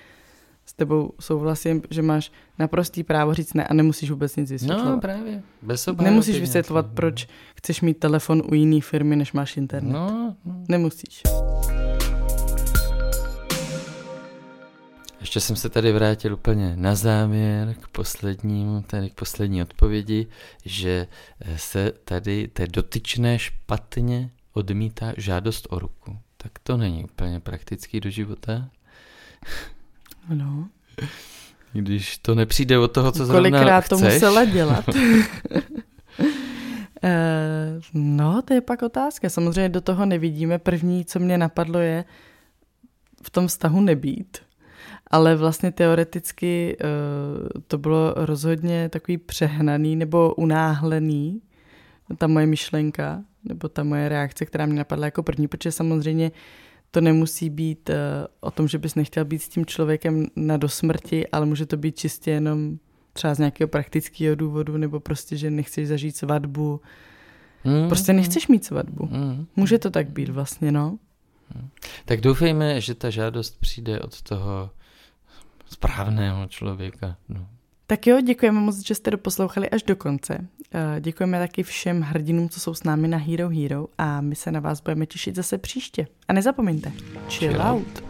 [0.66, 4.90] s tebou souhlasím, že máš naprostý právo říct ne a nemusíš vůbec nic vysvětlovat.
[4.94, 6.92] No právě, bez obhajoby Nemusíš vysvětlovat, no.
[6.94, 9.92] proč chceš mít telefon u jiné firmy, než máš internet.
[9.92, 10.54] No, no.
[10.68, 11.22] Nemusíš.
[15.30, 20.26] Ještě jsem se tady vrátil úplně na závěr k poslednímu, tady k poslední odpovědi,
[20.64, 21.06] že
[21.40, 26.18] eh, se tady té dotyčné špatně odmítá žádost o ruku.
[26.36, 28.68] Tak to není úplně praktický do života,
[30.28, 30.68] No.
[31.72, 34.84] když to nepřijde od toho, co zrovna Kolikrát to musela dělat.
[37.02, 39.28] Eh, no, to je pak otázka.
[39.28, 40.58] Samozřejmě do toho nevidíme.
[40.58, 42.04] První, co mě napadlo, je
[43.22, 44.49] v tom vztahu nebýt.
[45.10, 46.84] Ale vlastně teoreticky eh,
[47.66, 51.40] to bylo rozhodně takový přehnaný nebo unáhlený,
[52.18, 56.30] ta moje myšlenka, nebo ta moje reakce, která mě napadla jako první, protože samozřejmě
[56.90, 57.96] to nemusí být eh,
[58.40, 61.98] o tom, že bys nechtěl být s tím člověkem na dosmrti, ale může to být
[61.98, 62.78] čistě jenom
[63.12, 66.80] třeba z nějakého praktického důvodu, nebo prostě, že nechceš zažít svatbu.
[67.64, 69.08] Mm, Prostě nechceš mít svatbu.
[69.10, 69.46] Mm.
[69.56, 70.98] Může to tak být vlastně, no.
[72.04, 74.70] Tak doufejme, že ta žádost přijde od toho
[75.70, 77.16] správného člověka.
[77.28, 77.46] No.
[77.86, 80.46] Tak jo, děkujeme moc, že jste doposlouchali až do konce.
[80.74, 84.52] Eh, Děkujeme taky všem hrdinům, co jsou s námi na Hero Hero a my se
[84.52, 86.06] na vás budeme těšit zase příště.
[86.28, 86.92] A nezapomeňte,
[87.28, 87.86] chill, Chill out.
[87.86, 88.09] out.